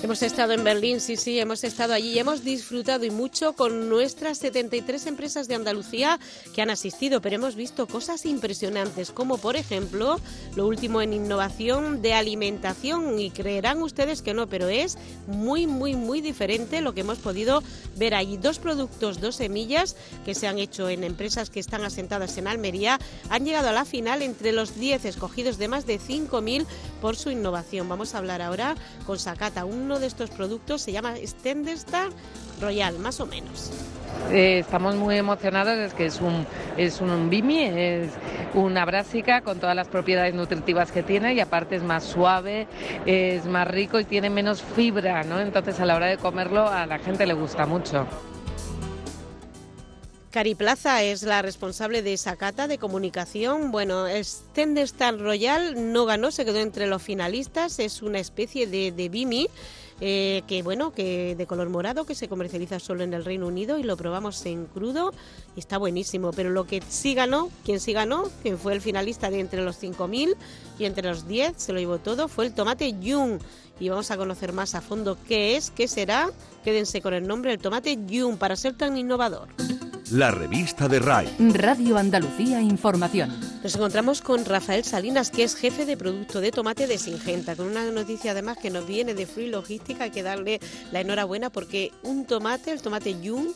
Hemos 0.04 0.22
estado 0.22 0.52
en 0.52 0.64
Berlín, 0.64 1.00
sí, 1.00 1.16
sí, 1.16 1.40
hemos 1.40 1.64
estado 1.64 1.94
allí 1.94 2.12
y 2.12 2.18
hemos 2.18 2.44
disfrutado 2.44 3.06
y 3.06 3.10
mucho 3.10 3.54
con 3.54 3.88
nuestras 3.88 4.36
73 4.36 5.06
empresas 5.06 5.48
de 5.48 5.54
Andalucía 5.54 6.20
que 6.54 6.60
han 6.60 6.68
asistido, 6.68 7.22
pero 7.22 7.36
hemos 7.36 7.54
visto 7.54 7.86
cosas 7.86 8.26
impresionantes, 8.26 9.10
como 9.10 9.38
por 9.38 9.56
ejemplo 9.56 10.20
lo 10.56 10.66
último 10.66 11.00
en 11.00 11.14
innovación 11.14 12.02
de 12.02 12.12
alimentación 12.12 13.18
y 13.18 13.30
creerán 13.30 13.80
ustedes 13.80 14.20
que 14.20 14.34
no, 14.34 14.46
pero 14.46 14.68
es 14.68 14.98
muy, 15.26 15.66
muy, 15.66 15.96
muy 15.96 16.20
diferente 16.20 16.82
lo 16.82 16.92
que 16.92 17.00
hemos 17.00 17.16
podido 17.16 17.62
ver 17.96 18.14
allí. 18.14 18.36
Dos 18.36 18.58
productos, 18.58 19.22
dos 19.22 19.36
semillas 19.36 19.96
que 20.26 20.34
se 20.34 20.46
han 20.46 20.58
hecho 20.58 20.90
en 20.90 21.02
empresas 21.02 21.48
que 21.48 21.60
están 21.60 21.82
asentadas 21.82 22.36
en 22.36 22.46
Almería 22.46 22.98
han 23.30 23.46
llegado 23.46 23.70
a 23.70 23.72
la 23.72 23.86
final 23.86 24.20
entre 24.20 24.52
los 24.52 24.78
10 24.78 25.06
escogidos 25.06 25.56
de 25.56 25.68
más 25.68 25.86
de 25.86 25.98
5.000 25.98 26.66
por 27.00 27.16
su 27.16 27.30
innovación. 27.30 27.88
Vamos 27.88 28.14
a 28.14 28.18
hablar 28.18 28.42
ahora 28.42 28.74
con 29.06 29.18
Sakata, 29.18 29.64
uno 29.94 30.00
de 30.00 30.06
estos 30.08 30.30
productos 30.30 30.82
se 30.82 30.90
llama 30.90 31.14
Stendestar 31.24 32.08
Royal, 32.60 32.98
más 32.98 33.20
o 33.20 33.26
menos. 33.26 33.70
Eh, 34.32 34.58
estamos 34.58 34.96
muy 34.96 35.16
emocionados, 35.16 35.78
es 35.78 35.94
que 35.94 36.06
es 36.06 36.20
un, 36.20 36.44
es 36.76 37.00
un 37.00 37.30
bimi, 37.30 37.62
es 37.62 38.10
una 38.54 38.84
brásica 38.84 39.42
con 39.42 39.60
todas 39.60 39.76
las 39.76 39.86
propiedades 39.86 40.34
nutritivas 40.34 40.90
que 40.90 41.04
tiene 41.04 41.34
y 41.34 41.38
aparte 41.38 41.76
es 41.76 41.84
más 41.84 42.02
suave, 42.02 42.66
es 43.06 43.46
más 43.46 43.68
rico 43.68 44.00
y 44.00 44.04
tiene 44.04 44.30
menos 44.30 44.62
fibra, 44.62 45.22
¿no? 45.22 45.38
Entonces 45.38 45.78
a 45.78 45.86
la 45.86 45.94
hora 45.94 46.06
de 46.06 46.16
comerlo 46.16 46.68
a 46.68 46.86
la 46.86 46.98
gente 46.98 47.24
le 47.24 47.34
gusta 47.34 47.64
mucho. 47.64 48.04
Cari 50.34 50.56
Plaza 50.56 51.00
es 51.04 51.22
la 51.22 51.42
responsable 51.42 52.02
de 52.02 52.12
esa 52.12 52.34
cata 52.34 52.66
de 52.66 52.76
comunicación. 52.76 53.70
Bueno, 53.70 54.06
Stendestar 54.20 55.16
Royal 55.16 55.92
no 55.92 56.06
ganó, 56.06 56.32
se 56.32 56.44
quedó 56.44 56.58
entre 56.58 56.88
los 56.88 57.00
finalistas. 57.00 57.78
Es 57.78 58.02
una 58.02 58.18
especie 58.18 58.66
de, 58.66 58.90
de 58.90 59.08
Bimi 59.08 59.46
eh, 60.00 60.42
que 60.48 60.64
bueno, 60.64 60.92
que 60.92 61.36
de 61.36 61.46
color 61.46 61.68
morado, 61.68 62.04
que 62.04 62.16
se 62.16 62.26
comercializa 62.26 62.80
solo 62.80 63.04
en 63.04 63.14
el 63.14 63.24
Reino 63.24 63.46
Unido 63.46 63.78
y 63.78 63.84
lo 63.84 63.96
probamos 63.96 64.44
en 64.44 64.66
crudo 64.66 65.12
y 65.54 65.60
está 65.60 65.78
buenísimo. 65.78 66.32
Pero 66.32 66.50
lo 66.50 66.66
que 66.66 66.82
sí 66.88 67.14
ganó, 67.14 67.48
quien 67.64 67.78
sí 67.78 67.92
ganó, 67.92 68.28
quien 68.42 68.58
fue 68.58 68.72
el 68.72 68.80
finalista 68.80 69.30
de 69.30 69.38
entre 69.38 69.62
los 69.62 69.80
5.000 69.80 70.34
y 70.80 70.84
entre 70.84 71.10
los 71.10 71.28
10, 71.28 71.52
se 71.56 71.72
lo 71.72 71.78
llevó 71.78 71.98
todo, 71.98 72.26
fue 72.26 72.46
el 72.46 72.54
tomate 72.54 72.92
Jung. 73.00 73.40
Y 73.78 73.88
vamos 73.88 74.10
a 74.10 74.16
conocer 74.16 74.52
más 74.52 74.74
a 74.74 74.80
fondo 74.80 75.16
qué 75.28 75.54
es, 75.54 75.70
qué 75.70 75.86
será. 75.86 76.32
Quédense 76.64 77.00
con 77.00 77.14
el 77.14 77.24
nombre, 77.24 77.52
el 77.52 77.60
tomate 77.60 77.96
Jung, 78.10 78.36
para 78.36 78.56
ser 78.56 78.76
tan 78.76 78.96
innovador. 78.96 79.46
La 80.14 80.30
revista 80.30 80.86
de 80.86 81.00
RAI. 81.00 81.26
Radio 81.54 81.98
Andalucía 81.98 82.60
Información. 82.60 83.36
Nos 83.64 83.74
encontramos 83.74 84.22
con 84.22 84.44
Rafael 84.44 84.84
Salinas, 84.84 85.32
que 85.32 85.42
es 85.42 85.56
jefe 85.56 85.86
de 85.86 85.96
producto 85.96 86.40
de 86.40 86.52
tomate 86.52 86.86
de 86.86 86.98
Singenta, 86.98 87.56
con 87.56 87.66
una 87.66 87.90
noticia 87.90 88.30
además 88.30 88.58
que 88.58 88.70
nos 88.70 88.86
viene 88.86 89.14
de 89.14 89.26
Free 89.26 89.48
Logística. 89.48 90.04
Hay 90.04 90.12
que 90.12 90.22
darle 90.22 90.60
la 90.92 91.00
enhorabuena 91.00 91.50
porque 91.50 91.90
un 92.04 92.26
tomate, 92.26 92.70
el 92.70 92.80
tomate 92.80 93.14
Jung, 93.14 93.48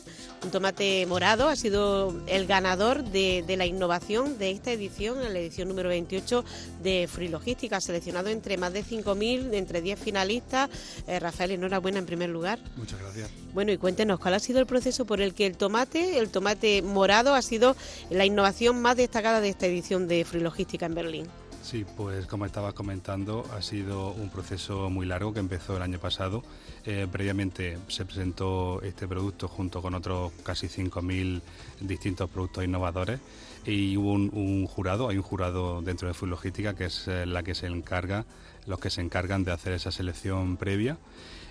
un 0.43 0.51
tomate 0.51 1.05
morado, 1.05 1.47
ha 1.47 1.55
sido 1.55 2.13
el 2.27 2.45
ganador 2.45 3.05
de, 3.05 3.45
la 3.57 3.65
innovación 3.65 4.37
de 4.37 4.51
esta 4.51 4.73
edición, 4.73 5.23
en 5.23 5.31
la 5.31 5.39
edición 5.39 5.69
número 5.69 5.87
28 5.87 6.43
de 6.83 7.07
Free 7.09 7.29
Logística, 7.29 7.79
seleccionado 7.79 8.27
entre 8.27 8.57
más 8.57 8.73
de 8.73 8.83
5.000, 8.83 9.53
entre 9.53 9.81
10 9.81 9.97
finalistas. 9.97 10.69
Eh, 11.07 11.21
Rafael, 11.21 11.51
enhorabuena 11.51 11.99
en 11.99 12.05
primer 12.05 12.29
lugar. 12.29 12.59
Muchas 12.75 12.99
gracias. 12.99 13.29
Bueno, 13.53 13.71
y 13.71 13.77
cuéntenos, 13.77 14.19
¿cuál 14.19 14.33
ha 14.33 14.39
sido 14.39 14.59
el 14.59 14.65
proceso 14.65 15.05
por 15.05 15.21
el 15.21 15.33
que 15.33 15.47
el 15.47 15.57
tomate, 15.57 16.19
el 16.19 16.29
tomate 16.29 16.48
morado, 16.83 17.35
ha 17.35 17.41
sido 17.41 17.75
la 18.09 18.25
innovación 18.25 18.81
más 18.81 18.97
destacada 18.97 19.41
de 19.41 19.49
esta 19.49 19.67
edición 19.67 20.07
de 20.07 20.25
Free 20.25 20.41
Logística 20.41 20.85
en 20.85 20.95
Berlín? 20.95 21.27
Sí, 21.61 21.85
pues 21.97 22.25
como 22.25 22.45
estaba 22.45 22.71
comentando, 22.71 23.45
ha 23.53 23.61
sido 23.61 24.11
un 24.13 24.29
proceso 24.29 24.89
muy 24.89 25.05
largo 25.05 25.33
que 25.33 25.39
empezó 25.39 25.75
el 25.75 25.83
año 25.83 25.99
pasado. 25.99 26.41
Eh, 26.85 27.05
previamente 27.11 27.77
se 27.89 28.05
presentó 28.05 28.81
este 28.81 29.07
producto 29.07 29.47
junto 29.47 29.81
con 29.81 29.93
otros 29.93 30.31
casi 30.43 30.67
5.000 30.67 31.41
distintos 31.81 32.29
productos 32.29 32.63
innovadores 32.63 33.19
y 33.65 33.97
hubo 33.97 34.13
un, 34.13 34.65
jurado, 34.65 35.09
hay 35.09 35.17
un 35.17 35.23
jurado 35.23 35.81
dentro 35.81 36.07
de 36.07 36.13
Food 36.13 36.29
Logística 36.29 36.73
que 36.73 36.85
es 36.85 37.07
eh, 37.07 37.25
la 37.25 37.43
que 37.43 37.53
se 37.53 37.67
encarga, 37.67 38.25
los 38.65 38.79
que 38.79 38.89
se 38.89 39.01
encargan 39.01 39.43
de 39.43 39.51
hacer 39.51 39.73
esa 39.73 39.91
selección 39.91 40.57
previa 40.57 40.97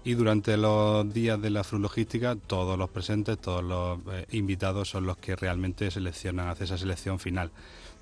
y 0.04 0.14
durante 0.14 0.56
los 0.56 1.12
días 1.12 1.40
de 1.40 1.50
la 1.50 1.64
Food 1.64 1.80
Logística 1.80 2.36
todos 2.36 2.78
los 2.78 2.90
presentes, 2.90 3.38
todos 3.38 3.62
los 3.62 3.98
eh, 4.12 4.26
invitados 4.32 4.88
son 4.88 5.06
los 5.06 5.16
que 5.18 5.36
realmente 5.36 5.90
seleccionan, 5.90 6.48
hacen 6.48 6.64
esa 6.64 6.78
selección 6.78 7.18
final 7.18 7.50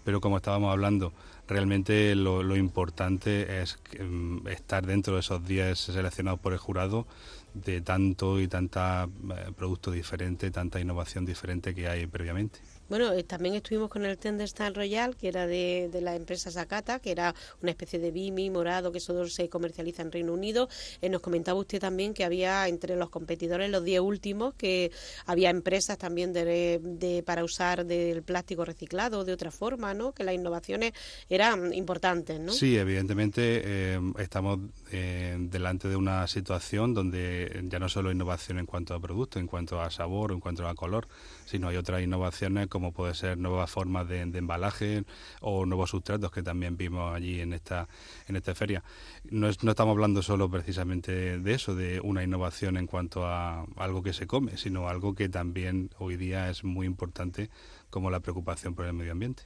pero 0.06 0.20
como 0.20 0.36
estábamos 0.36 0.70
hablando, 0.70 1.12
realmente 1.48 2.14
lo, 2.14 2.54
importante 2.54 3.60
es 3.60 3.76
mm, 4.00 4.46
estar 4.46 4.86
dentro 4.86 5.14
de 5.14 5.20
esos 5.20 5.44
días 5.44 5.80
seleccionados 5.80 6.38
por 6.38 6.52
el 6.52 6.60
jurado 6.60 7.08
de 7.54 7.80
tanto 7.80 8.40
y 8.40 8.46
tanta 8.46 9.08
eh, 9.08 9.50
producto 9.56 9.90
diferente, 9.90 10.52
tanta 10.52 10.78
innovación 10.78 11.26
diferente 11.26 11.74
que 11.74 11.88
hay 11.88 12.06
previamente. 12.06 12.60
Bueno, 12.88 13.12
eh, 13.12 13.24
también 13.24 13.56
estuvimos 13.56 13.90
con 13.90 14.04
el 14.04 14.16
Star 14.42 14.72
Royal, 14.72 15.16
que 15.16 15.26
era 15.28 15.46
de, 15.46 15.90
la 16.00 16.14
empresa 16.14 16.50
Sakata, 16.50 17.00
que 17.00 17.10
era 17.10 17.34
una 17.60 17.72
especie 17.72 17.98
de 17.98 18.12
Bimi 18.12 18.48
morado 18.48 18.92
que 18.92 19.00
solo 19.00 19.26
se 19.28 19.48
comercializa 19.48 20.02
en 20.02 20.12
Reino 20.12 20.32
Unido. 20.32 20.68
Eh, 21.02 21.08
nos 21.08 21.20
comentaba 21.20 21.58
usted 21.58 21.80
también 21.80 22.14
que 22.14 22.24
había 22.24 22.68
entre 22.68 22.94
los 22.94 23.10
competidores, 23.10 23.70
los 23.70 23.82
10 23.82 24.00
últimos, 24.00 24.54
que 24.54 24.92
había 25.26 25.50
empresas 25.50 25.98
también 25.98 26.32
de, 26.32 27.22
para 27.26 27.42
usar 27.42 27.84
del 27.84 28.22
plástico 28.22 28.64
reciclado 28.64 29.24
de 29.24 29.32
otra 29.32 29.50
forma, 29.50 29.92
¿no? 29.92 30.12
Que 30.12 30.22
las 30.22 30.34
innovaciones 30.34 30.92
eran 31.28 31.72
importantes, 31.72 32.38
¿no? 32.38 32.52
Sí, 32.52 32.76
evidentemente 32.76 33.62
eh, 33.64 34.00
estamos 34.18 34.60
delante 34.90 35.88
de 35.88 35.96
una 35.96 36.26
situación 36.26 36.94
donde 36.94 37.64
ya 37.68 37.78
no 37.78 37.88
solo 37.88 38.12
innovación 38.12 38.58
en 38.58 38.66
cuanto 38.66 38.94
a 38.94 39.00
producto, 39.00 39.38
en 39.38 39.46
cuanto 39.46 39.80
a 39.80 39.90
sabor, 39.90 40.32
en 40.32 40.40
cuanto 40.40 40.66
a 40.66 40.74
color, 40.74 41.08
sino 41.44 41.68
hay 41.68 41.76
otras 41.76 42.02
innovaciones 42.02 42.68
como 42.76 42.92
puede 42.92 43.14
ser 43.14 43.38
nuevas 43.38 43.70
formas 43.70 44.06
de, 44.06 44.20
embalaje 44.20 45.04
o 45.40 45.64
nuevos 45.64 45.88
sustratos 45.88 46.30
que 46.30 46.42
también 46.42 46.76
vimos 46.76 47.14
allí 47.14 47.40
en 47.40 47.54
esta, 47.54 47.88
en 48.28 48.36
esta 48.36 48.54
feria. 48.54 48.84
No, 49.24 49.48
no 49.62 49.70
estamos 49.70 49.92
hablando 49.92 50.20
solo 50.20 50.50
precisamente 50.50 51.38
de 51.38 51.54
eso, 51.54 51.74
de 51.74 52.00
una 52.00 52.22
innovación 52.22 52.76
en 52.76 52.86
cuanto 52.86 53.26
a 53.26 53.64
algo 53.76 54.02
que 54.02 54.12
se 54.12 54.26
come, 54.26 54.58
sino 54.58 54.88
algo 54.88 55.14
que 55.14 55.30
también 55.30 55.88
hoy 55.98 56.18
día 56.18 56.50
es 56.50 56.64
muy 56.64 56.86
importante 56.86 57.48
como 57.88 58.10
la 58.10 58.20
preocupación 58.20 58.74
por 58.74 58.84
el 58.84 58.92
medio 58.92 59.12
ambiente. 59.12 59.44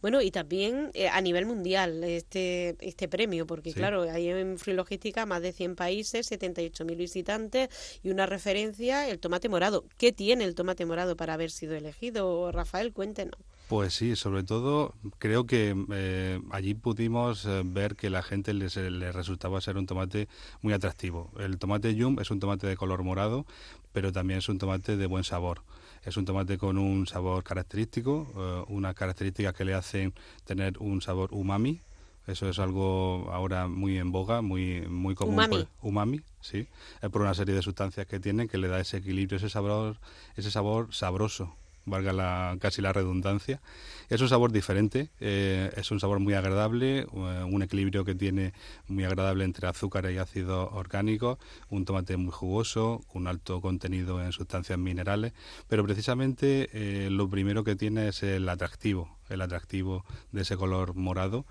Bueno, 0.00 0.22
y 0.22 0.30
también 0.30 0.90
eh, 0.94 1.08
a 1.08 1.20
nivel 1.20 1.46
mundial 1.46 2.04
este, 2.04 2.76
este 2.80 3.08
premio, 3.08 3.46
porque 3.46 3.72
claro, 3.72 4.02
hay 4.02 4.28
en 4.28 4.58
Free 4.58 4.74
Logística 4.74 5.26
más 5.26 5.42
de 5.42 5.52
100 5.52 5.74
países, 5.76 6.30
78.000 6.30 6.96
visitantes 6.96 7.68
y 8.02 8.10
una 8.10 8.26
referencia, 8.26 9.08
el 9.08 9.18
tomate 9.18 9.48
morado. 9.48 9.84
¿Qué 9.96 10.12
tiene 10.12 10.44
el 10.44 10.54
tomate 10.54 10.86
morado 10.86 11.16
para 11.16 11.34
haber 11.34 11.50
sido 11.50 11.74
elegido? 11.74 12.52
Rafael, 12.52 12.92
cuéntenos. 12.92 13.38
Pues 13.68 13.92
sí, 13.92 14.16
sobre 14.16 14.44
todo 14.44 14.94
creo 15.18 15.46
que 15.46 15.76
eh, 15.92 16.40
allí 16.50 16.72
pudimos 16.72 17.44
eh, 17.44 17.62
ver 17.66 17.96
que 17.96 18.08
la 18.08 18.22
gente 18.22 18.54
les, 18.54 18.76
les, 18.76 19.14
resultaba 19.14 19.60
ser 19.60 19.76
un 19.76 19.84
tomate 19.84 20.26
muy 20.62 20.72
atractivo. 20.72 21.30
El 21.38 21.58
tomate 21.58 21.94
Yum 21.94 22.18
es 22.18 22.30
un 22.30 22.40
tomate 22.40 22.66
de 22.66 22.78
color 22.78 23.02
morado, 23.02 23.44
pero 23.92 24.10
también 24.10 24.38
es 24.38 24.48
un 24.48 24.56
tomate 24.56 24.96
de 24.96 25.06
buen 25.06 25.22
sabor. 25.22 25.62
Es 26.08 26.16
un 26.16 26.24
tomate 26.24 26.56
con 26.56 26.78
un 26.78 27.06
sabor 27.06 27.44
característico, 27.44 28.26
eh, 28.34 28.64
unas 28.68 28.94
características 28.94 29.52
que 29.52 29.66
le 29.66 29.74
hacen 29.74 30.14
tener 30.46 30.78
un 30.78 31.02
sabor 31.02 31.28
umami. 31.34 31.82
Eso 32.26 32.48
es 32.48 32.58
algo 32.58 33.28
ahora 33.30 33.68
muy 33.68 33.98
en 33.98 34.10
boga, 34.10 34.40
muy 34.40 34.86
muy 34.88 35.14
común. 35.14 35.34
Umami. 35.34 35.56
Pues, 35.56 35.68
umami, 35.82 36.20
sí. 36.40 36.66
Es 37.02 37.10
por 37.10 37.20
una 37.20 37.34
serie 37.34 37.54
de 37.54 37.60
sustancias 37.60 38.06
que 38.06 38.20
tienen 38.20 38.48
que 38.48 38.56
le 38.56 38.68
da 38.68 38.80
ese 38.80 38.96
equilibrio, 38.96 39.36
ese 39.36 39.50
sabor, 39.50 39.98
ese 40.34 40.50
sabor 40.50 40.94
sabroso 40.94 41.54
valga 41.88 42.12
la, 42.12 42.56
casi 42.60 42.82
la 42.82 42.92
redundancia. 42.92 43.60
Es 44.08 44.20
un 44.20 44.28
sabor 44.28 44.52
diferente, 44.52 45.10
eh, 45.20 45.70
es 45.76 45.90
un 45.90 46.00
sabor 46.00 46.18
muy 46.18 46.34
agradable, 46.34 47.00
eh, 47.00 47.06
un 47.12 47.62
equilibrio 47.62 48.04
que 48.04 48.14
tiene 48.14 48.54
muy 48.86 49.04
agradable 49.04 49.44
entre 49.44 49.68
azúcar 49.68 50.10
y 50.10 50.18
ácido 50.18 50.70
orgánico, 50.70 51.38
un 51.68 51.84
tomate 51.84 52.16
muy 52.16 52.32
jugoso, 52.32 53.02
con 53.12 53.26
alto 53.26 53.60
contenido 53.60 54.22
en 54.22 54.32
sustancias 54.32 54.78
minerales, 54.78 55.32
pero 55.68 55.84
precisamente 55.84 56.70
eh, 56.72 57.10
lo 57.10 57.28
primero 57.28 57.64
que 57.64 57.76
tiene 57.76 58.08
es 58.08 58.22
el 58.22 58.48
atractivo, 58.48 59.18
el 59.28 59.42
atractivo 59.42 60.04
de 60.32 60.42
ese 60.42 60.56
color 60.56 60.94
morado 60.94 61.44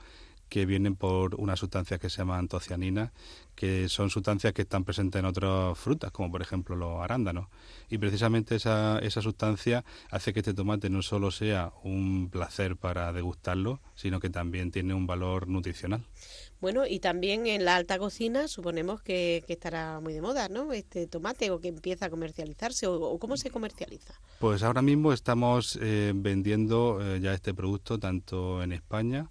que 0.50 0.66
vienen 0.66 0.96
por 0.96 1.36
una 1.36 1.56
sustancia 1.56 1.98
que 1.98 2.10
se 2.10 2.18
llama 2.18 2.38
antocianina, 2.38 3.14
que 3.56 3.90
son 3.90 4.10
sustancias 4.10 4.54
que 4.54 4.62
están 4.62 4.84
presentes 4.84 5.20
en 5.20 5.26
otras 5.26 5.78
frutas, 5.78 6.12
como 6.12 6.32
por 6.32 6.42
ejemplo 6.42 6.76
los 6.76 7.02
arándanos. 7.02 7.48
Y 7.90 7.98
precisamente 7.98 8.56
esa, 8.56 9.00
esa 9.00 9.22
sustancia 9.22 9.84
hace 10.12 10.34
que 10.34 10.40
este 10.40 10.54
tomate 10.54 10.90
no 10.90 11.02
solo 11.02 11.32
sea 11.32 11.74
un 11.84 12.30
placer 12.30 12.78
para 12.78 13.12
degustarlo, 13.14 13.82
sino 13.96 14.20
que 14.20 14.30
también 14.30 14.72
tiene 14.72 14.94
un 14.94 15.08
valor 15.08 15.48
nutricional. 15.48 16.04
Bueno, 16.60 16.88
y 16.88 17.00
también 17.00 17.46
en 17.46 17.66
la 17.66 17.76
alta 17.76 18.00
cocina 18.00 18.48
suponemos 18.48 19.02
que, 19.02 19.44
estará 19.48 20.00
muy 20.00 20.14
de 20.14 20.22
moda, 20.22 20.50
¿no? 20.50 20.74
Este 20.74 21.06
tomate 21.06 21.52
o 21.52 21.60
que 21.60 21.68
empieza 21.68 22.08
a 22.08 22.10
comercializarse 22.10 22.88
o, 22.88 23.18
cómo 23.20 23.38
se 23.38 23.52
comercializa. 23.52 24.16
Pues 24.40 24.64
ahora 24.64 24.82
mismo 24.82 25.14
estamos 25.14 25.78
eh, 25.82 26.14
vendiendo 26.16 27.00
eh, 27.02 27.20
ya 27.22 27.34
este 27.34 27.54
producto 27.54 28.00
tanto 28.00 28.64
en 28.64 28.72
España 28.72 29.30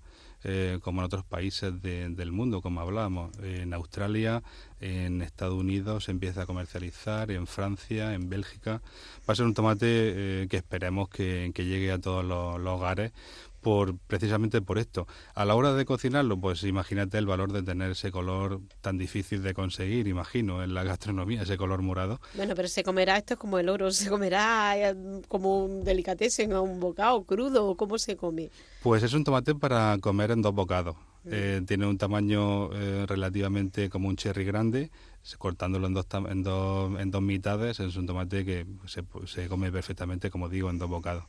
eh, 0.48 0.78
como 0.80 1.00
en 1.00 1.06
otros 1.06 1.24
países 1.24 1.82
del 1.82 2.30
mundo, 2.30 2.62
como 2.62 2.80
hablábamos. 2.80 3.36
En 3.42 3.74
Australia, 3.74 4.44
en 4.80 5.20
Estados 5.20 5.56
Unidos 5.56 6.04
se 6.04 6.12
empieza 6.12 6.42
a 6.42 6.46
comercializar, 6.46 7.32
en 7.32 7.48
Francia, 7.48 8.14
en 8.14 8.28
Bélgica. 8.28 8.80
Va 9.28 9.32
a 9.32 9.34
ser 9.34 9.44
un 9.44 9.54
tomate 9.54 9.86
eh, 9.88 10.46
que 10.48 10.56
esperemos 10.56 11.08
que, 11.08 11.52
llegue 11.56 11.90
a 11.90 11.98
todos 11.98 12.24
los 12.24 12.72
hogares 12.72 13.10
por 13.66 13.98
precisamente 13.98 14.62
por 14.62 14.78
esto. 14.78 15.08
A 15.34 15.44
la 15.44 15.56
hora 15.56 15.74
de 15.74 15.84
cocinarlo, 15.84 16.40
pues 16.40 16.62
imagínate 16.62 17.18
el 17.18 17.26
valor 17.26 17.52
de 17.52 17.64
tener 17.64 17.90
ese 17.90 18.12
color 18.12 18.60
tan 18.80 18.96
difícil 18.96 19.42
de 19.42 19.54
conseguir, 19.54 20.06
imagino, 20.06 20.62
en 20.62 20.72
la 20.72 20.84
gastronomía, 20.84 21.42
ese 21.42 21.56
color 21.56 21.82
morado. 21.82 22.20
Bueno, 22.36 22.54
pero 22.54 22.68
se 22.68 22.84
comerá, 22.84 23.16
esto 23.16 23.34
es 23.34 23.40
como 23.40 23.58
el 23.58 23.68
oro, 23.68 23.90
se 23.90 24.08
comerá 24.08 24.78
eh, 24.78 24.94
como 25.26 25.64
un 25.64 25.82
delicatessen 25.82 26.52
o 26.52 26.62
un 26.62 26.78
bocado 26.78 27.24
crudo, 27.24 27.76
cómo 27.76 27.98
se 27.98 28.16
come. 28.16 28.50
Pues 28.84 29.02
es 29.02 29.12
un 29.14 29.24
tomate 29.24 29.56
para 29.56 29.98
comer 30.00 30.30
en 30.30 30.42
dos 30.42 30.54
bocados. 30.54 30.94
Mm. 31.24 31.30
Eh, 31.32 31.62
tiene 31.66 31.86
un 31.88 31.98
tamaño 31.98 32.72
eh, 32.72 33.04
relativamente 33.08 33.90
como 33.90 34.06
un 34.06 34.14
cherry 34.14 34.44
grande, 34.44 34.92
cortándolo 35.38 35.88
en 35.88 35.94
dos, 35.94 36.06
en, 36.30 36.44
dos, 36.44 37.00
en 37.00 37.10
dos 37.10 37.22
mitades, 37.22 37.80
es 37.80 37.96
un 37.96 38.06
tomate 38.06 38.44
que 38.44 38.64
se, 38.86 39.02
se 39.26 39.48
come 39.48 39.72
perfectamente, 39.72 40.30
como 40.30 40.48
digo, 40.48 40.70
en 40.70 40.78
dos 40.78 40.88
bocados. 40.88 41.24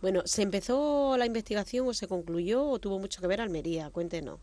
Bueno, 0.00 0.22
¿se 0.24 0.42
empezó 0.42 1.16
la 1.16 1.26
investigación 1.26 1.88
o 1.88 1.94
se 1.94 2.06
concluyó 2.06 2.64
o 2.64 2.78
tuvo 2.78 2.98
mucho 2.98 3.20
que 3.20 3.26
ver 3.26 3.40
Almería? 3.40 3.90
Cuéntenos. 3.90 4.38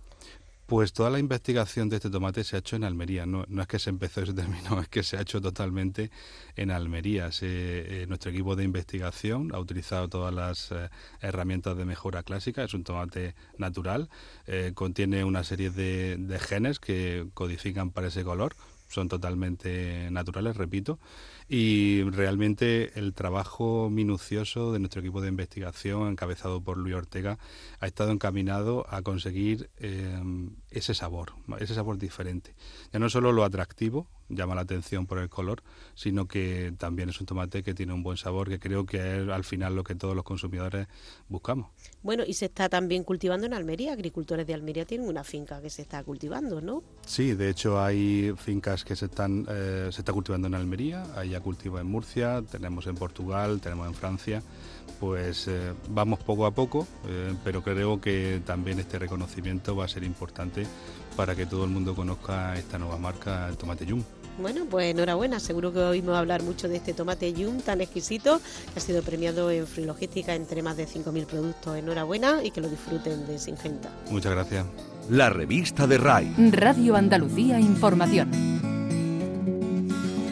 Pues 0.65 0.93
toda 0.93 1.09
la 1.09 1.19
investigación 1.19 1.89
de 1.89 1.97
este 1.97 2.09
tomate 2.09 2.43
se 2.43 2.55
ha 2.55 2.59
hecho 2.59 2.77
en 2.77 2.85
Almería. 2.85 3.25
No, 3.25 3.43
no 3.49 3.61
es 3.61 3.67
que 3.67 3.79
se 3.79 3.89
empezó 3.89 4.21
y 4.21 4.27
se 4.27 4.33
terminó, 4.33 4.79
es 4.81 4.87
que 4.87 5.03
se 5.03 5.17
ha 5.17 5.21
hecho 5.21 5.41
totalmente 5.41 6.09
en 6.55 6.71
Almería. 6.71 7.29
Eh, 7.41 8.05
nuestro 8.07 8.31
equipo 8.31 8.55
de 8.55 8.63
investigación 8.63 9.53
ha 9.53 9.59
utilizado 9.59 10.07
todas 10.07 10.33
las 10.33 10.71
eh, 10.71 10.89
herramientas 11.21 11.77
de 11.77 11.85
mejora 11.85 12.23
clásica. 12.23 12.63
Es 12.63 12.73
un 12.73 12.83
tomate 12.85 13.35
natural. 13.57 14.09
Eh, 14.47 14.71
contiene 14.73 15.25
una 15.25 15.43
serie 15.43 15.69
de, 15.69 16.15
de 16.17 16.39
genes 16.39 16.79
que 16.79 17.27
codifican 17.33 17.91
para 17.91 18.07
ese 18.07 18.23
color. 18.23 18.55
Son 18.87 19.09
totalmente 19.09 20.09
naturales, 20.11 20.55
repito 20.55 20.99
y 21.47 22.03
realmente 22.03 22.97
el 22.99 23.13
trabajo 23.13 23.89
minucioso 23.89 24.73
de 24.73 24.79
nuestro 24.79 25.01
equipo 25.01 25.21
de 25.21 25.29
investigación, 25.29 26.10
encabezado 26.10 26.62
por 26.62 26.77
Luis 26.77 26.95
Ortega, 26.95 27.38
ha 27.79 27.88
estado 27.88 28.12
encaminado 28.12 28.86
a 28.89 29.01
conseguir 29.01 29.69
eh, 29.77 30.21
ese 30.71 30.93
sabor, 30.93 31.34
ese 31.60 31.75
sabor 31.75 31.97
diferente. 31.97 32.56
Ya 32.91 32.99
no 32.99 33.10
solo 33.10 33.32
lo 33.32 33.43
atractivo, 33.43 34.08
llama 34.29 34.56
la 34.56 34.62
atención 34.62 35.06
por 35.06 35.19
el 35.19 35.29
color, 35.29 35.63
sino 35.95 36.27
que 36.27 36.73
también 36.77 37.10
es 37.10 37.19
un 37.19 37.25
tomate 37.25 37.63
que 37.63 37.73
tiene 37.73 37.93
un 37.93 38.03
buen 38.03 38.17
sabor, 38.17 38.49
que 38.49 38.60
creo 38.60 38.86
que 38.86 38.97
es 38.97 39.29
al 39.29 39.43
final 39.43 39.75
lo 39.75 39.84
que 39.84 39.95
todos 39.95 40.15
los 40.15 40.23
consumidores 40.23 40.88
buscamos. 41.27 41.69
Bueno, 42.01 42.23
y 42.25 42.34
se 42.34 42.45
está 42.45 42.69
también 42.69 43.03
cultivando 43.03 43.45
en 43.45 43.53
Almería. 43.53 43.93
Agricultores 43.93 44.47
de 44.47 44.53
Almería 44.53 44.86
tienen 44.86 45.08
una 45.08 45.23
finca 45.23 45.62
que 45.62 45.69
se 45.69 45.82
está 45.82 46.03
cultivando, 46.03 46.62
¿no? 46.62 46.84
Sí, 47.06 47.34
de 47.34 47.49
hecho 47.49 47.82
hay 47.82 48.34
fincas 48.38 48.84
que 48.84 48.95
se 48.95 49.06
están 49.06 49.45
eh, 49.49 49.89
se 49.91 50.01
está 50.01 50.13
cultivando 50.13 50.47
en 50.47 50.56
Almería, 50.56 51.06
hay 51.15 51.32
ya 51.33 51.41
cultivo 51.41 51.79
en 51.79 51.87
Murcia, 51.87 52.43
tenemos 52.49 52.85
en 52.87 52.95
Portugal, 52.95 53.59
tenemos 53.59 53.87
en 53.87 53.93
Francia. 53.93 54.43
Pues 54.99 55.47
eh, 55.47 55.73
vamos 55.89 56.19
poco 56.19 56.45
a 56.45 56.51
poco, 56.51 56.87
eh, 57.07 57.33
pero 57.43 57.63
creo 57.63 57.99
que 57.99 58.41
también 58.45 58.79
este 58.79 58.99
reconocimiento 58.99 59.75
va 59.75 59.85
a 59.85 59.87
ser 59.87 60.03
importante 60.03 60.65
para 61.17 61.35
que 61.35 61.45
todo 61.45 61.65
el 61.65 61.71
mundo 61.71 61.95
conozca 61.95 62.55
esta 62.55 62.77
nueva 62.77 62.97
marca, 62.97 63.49
el 63.49 63.57
tomate 63.57 63.85
Yum. 63.85 64.03
Bueno, 64.39 64.65
pues 64.69 64.91
enhorabuena, 64.91 65.39
seguro 65.39 65.73
que 65.73 65.79
oímos 65.79 66.15
hablar 66.15 66.41
mucho 66.41 66.67
de 66.67 66.77
este 66.77 66.93
tomate 66.93 67.33
Yum 67.33 67.59
tan 67.59 67.81
exquisito 67.81 68.39
que 68.73 68.79
ha 68.79 68.81
sido 68.81 69.03
premiado 69.03 69.51
en 69.51 69.67
Free 69.67 69.85
Logística 69.85 70.33
entre 70.33 70.61
más 70.61 70.77
de 70.77 70.87
5.000 70.87 71.25
productos. 71.25 71.77
Enhorabuena 71.77 72.43
y 72.43 72.51
que 72.51 72.61
lo 72.61 72.69
disfruten 72.69 73.27
de 73.27 73.37
Singenta. 73.39 73.89
Muchas 74.09 74.31
gracias. 74.31 74.65
la 75.09 75.29
revista 75.29 75.85
de 75.85 75.97
RAI. 75.97 76.51
Radio 76.51 76.95
Andalucía 76.95 77.59
Información. 77.59 78.52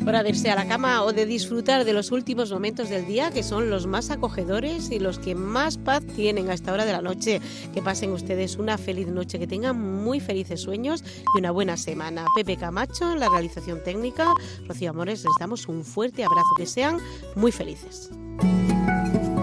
Hora 0.05 0.23
de 0.23 0.29
irse 0.29 0.49
a 0.49 0.55
la 0.55 0.67
cama 0.67 1.03
o 1.03 1.13
de 1.13 1.25
disfrutar 1.25 1.85
de 1.85 1.93
los 1.93 2.11
últimos 2.11 2.51
momentos 2.51 2.89
del 2.89 3.05
día, 3.05 3.31
que 3.31 3.43
son 3.43 3.69
los 3.69 3.85
más 3.85 4.09
acogedores 4.09 4.89
y 4.91 4.99
los 4.99 5.19
que 5.19 5.35
más 5.35 5.77
paz 5.77 6.03
tienen 6.15 6.49
a 6.49 6.53
esta 6.53 6.73
hora 6.73 6.85
de 6.85 6.91
la 6.91 7.01
noche. 7.01 7.39
Que 7.73 7.81
pasen 7.81 8.11
ustedes 8.11 8.57
una 8.57 8.77
feliz 8.77 9.07
noche, 9.07 9.39
que 9.39 9.47
tengan 9.47 9.79
muy 9.79 10.19
felices 10.19 10.61
sueños 10.61 11.03
y 11.35 11.39
una 11.39 11.51
buena 11.51 11.77
semana. 11.77 12.25
Pepe 12.35 12.57
Camacho 12.57 13.11
en 13.11 13.19
la 13.19 13.29
realización 13.29 13.83
técnica. 13.83 14.33
Rocío 14.67 14.89
Amores, 14.89 15.23
les 15.23 15.33
damos 15.39 15.67
un 15.67 15.83
fuerte 15.83 16.23
abrazo. 16.23 16.49
Que 16.57 16.65
sean 16.65 16.97
muy 17.35 17.51
felices. 17.51 18.09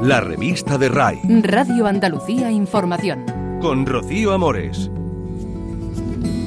La 0.02 0.20
revista 0.20 0.76
de 0.76 0.88
RAI. 0.88 1.20
Radio 1.42 1.86
Andalucía 1.86 2.50
Información. 2.50 3.24
Con 3.60 3.86
Rocío 3.86 4.32
Amores. 4.32 4.90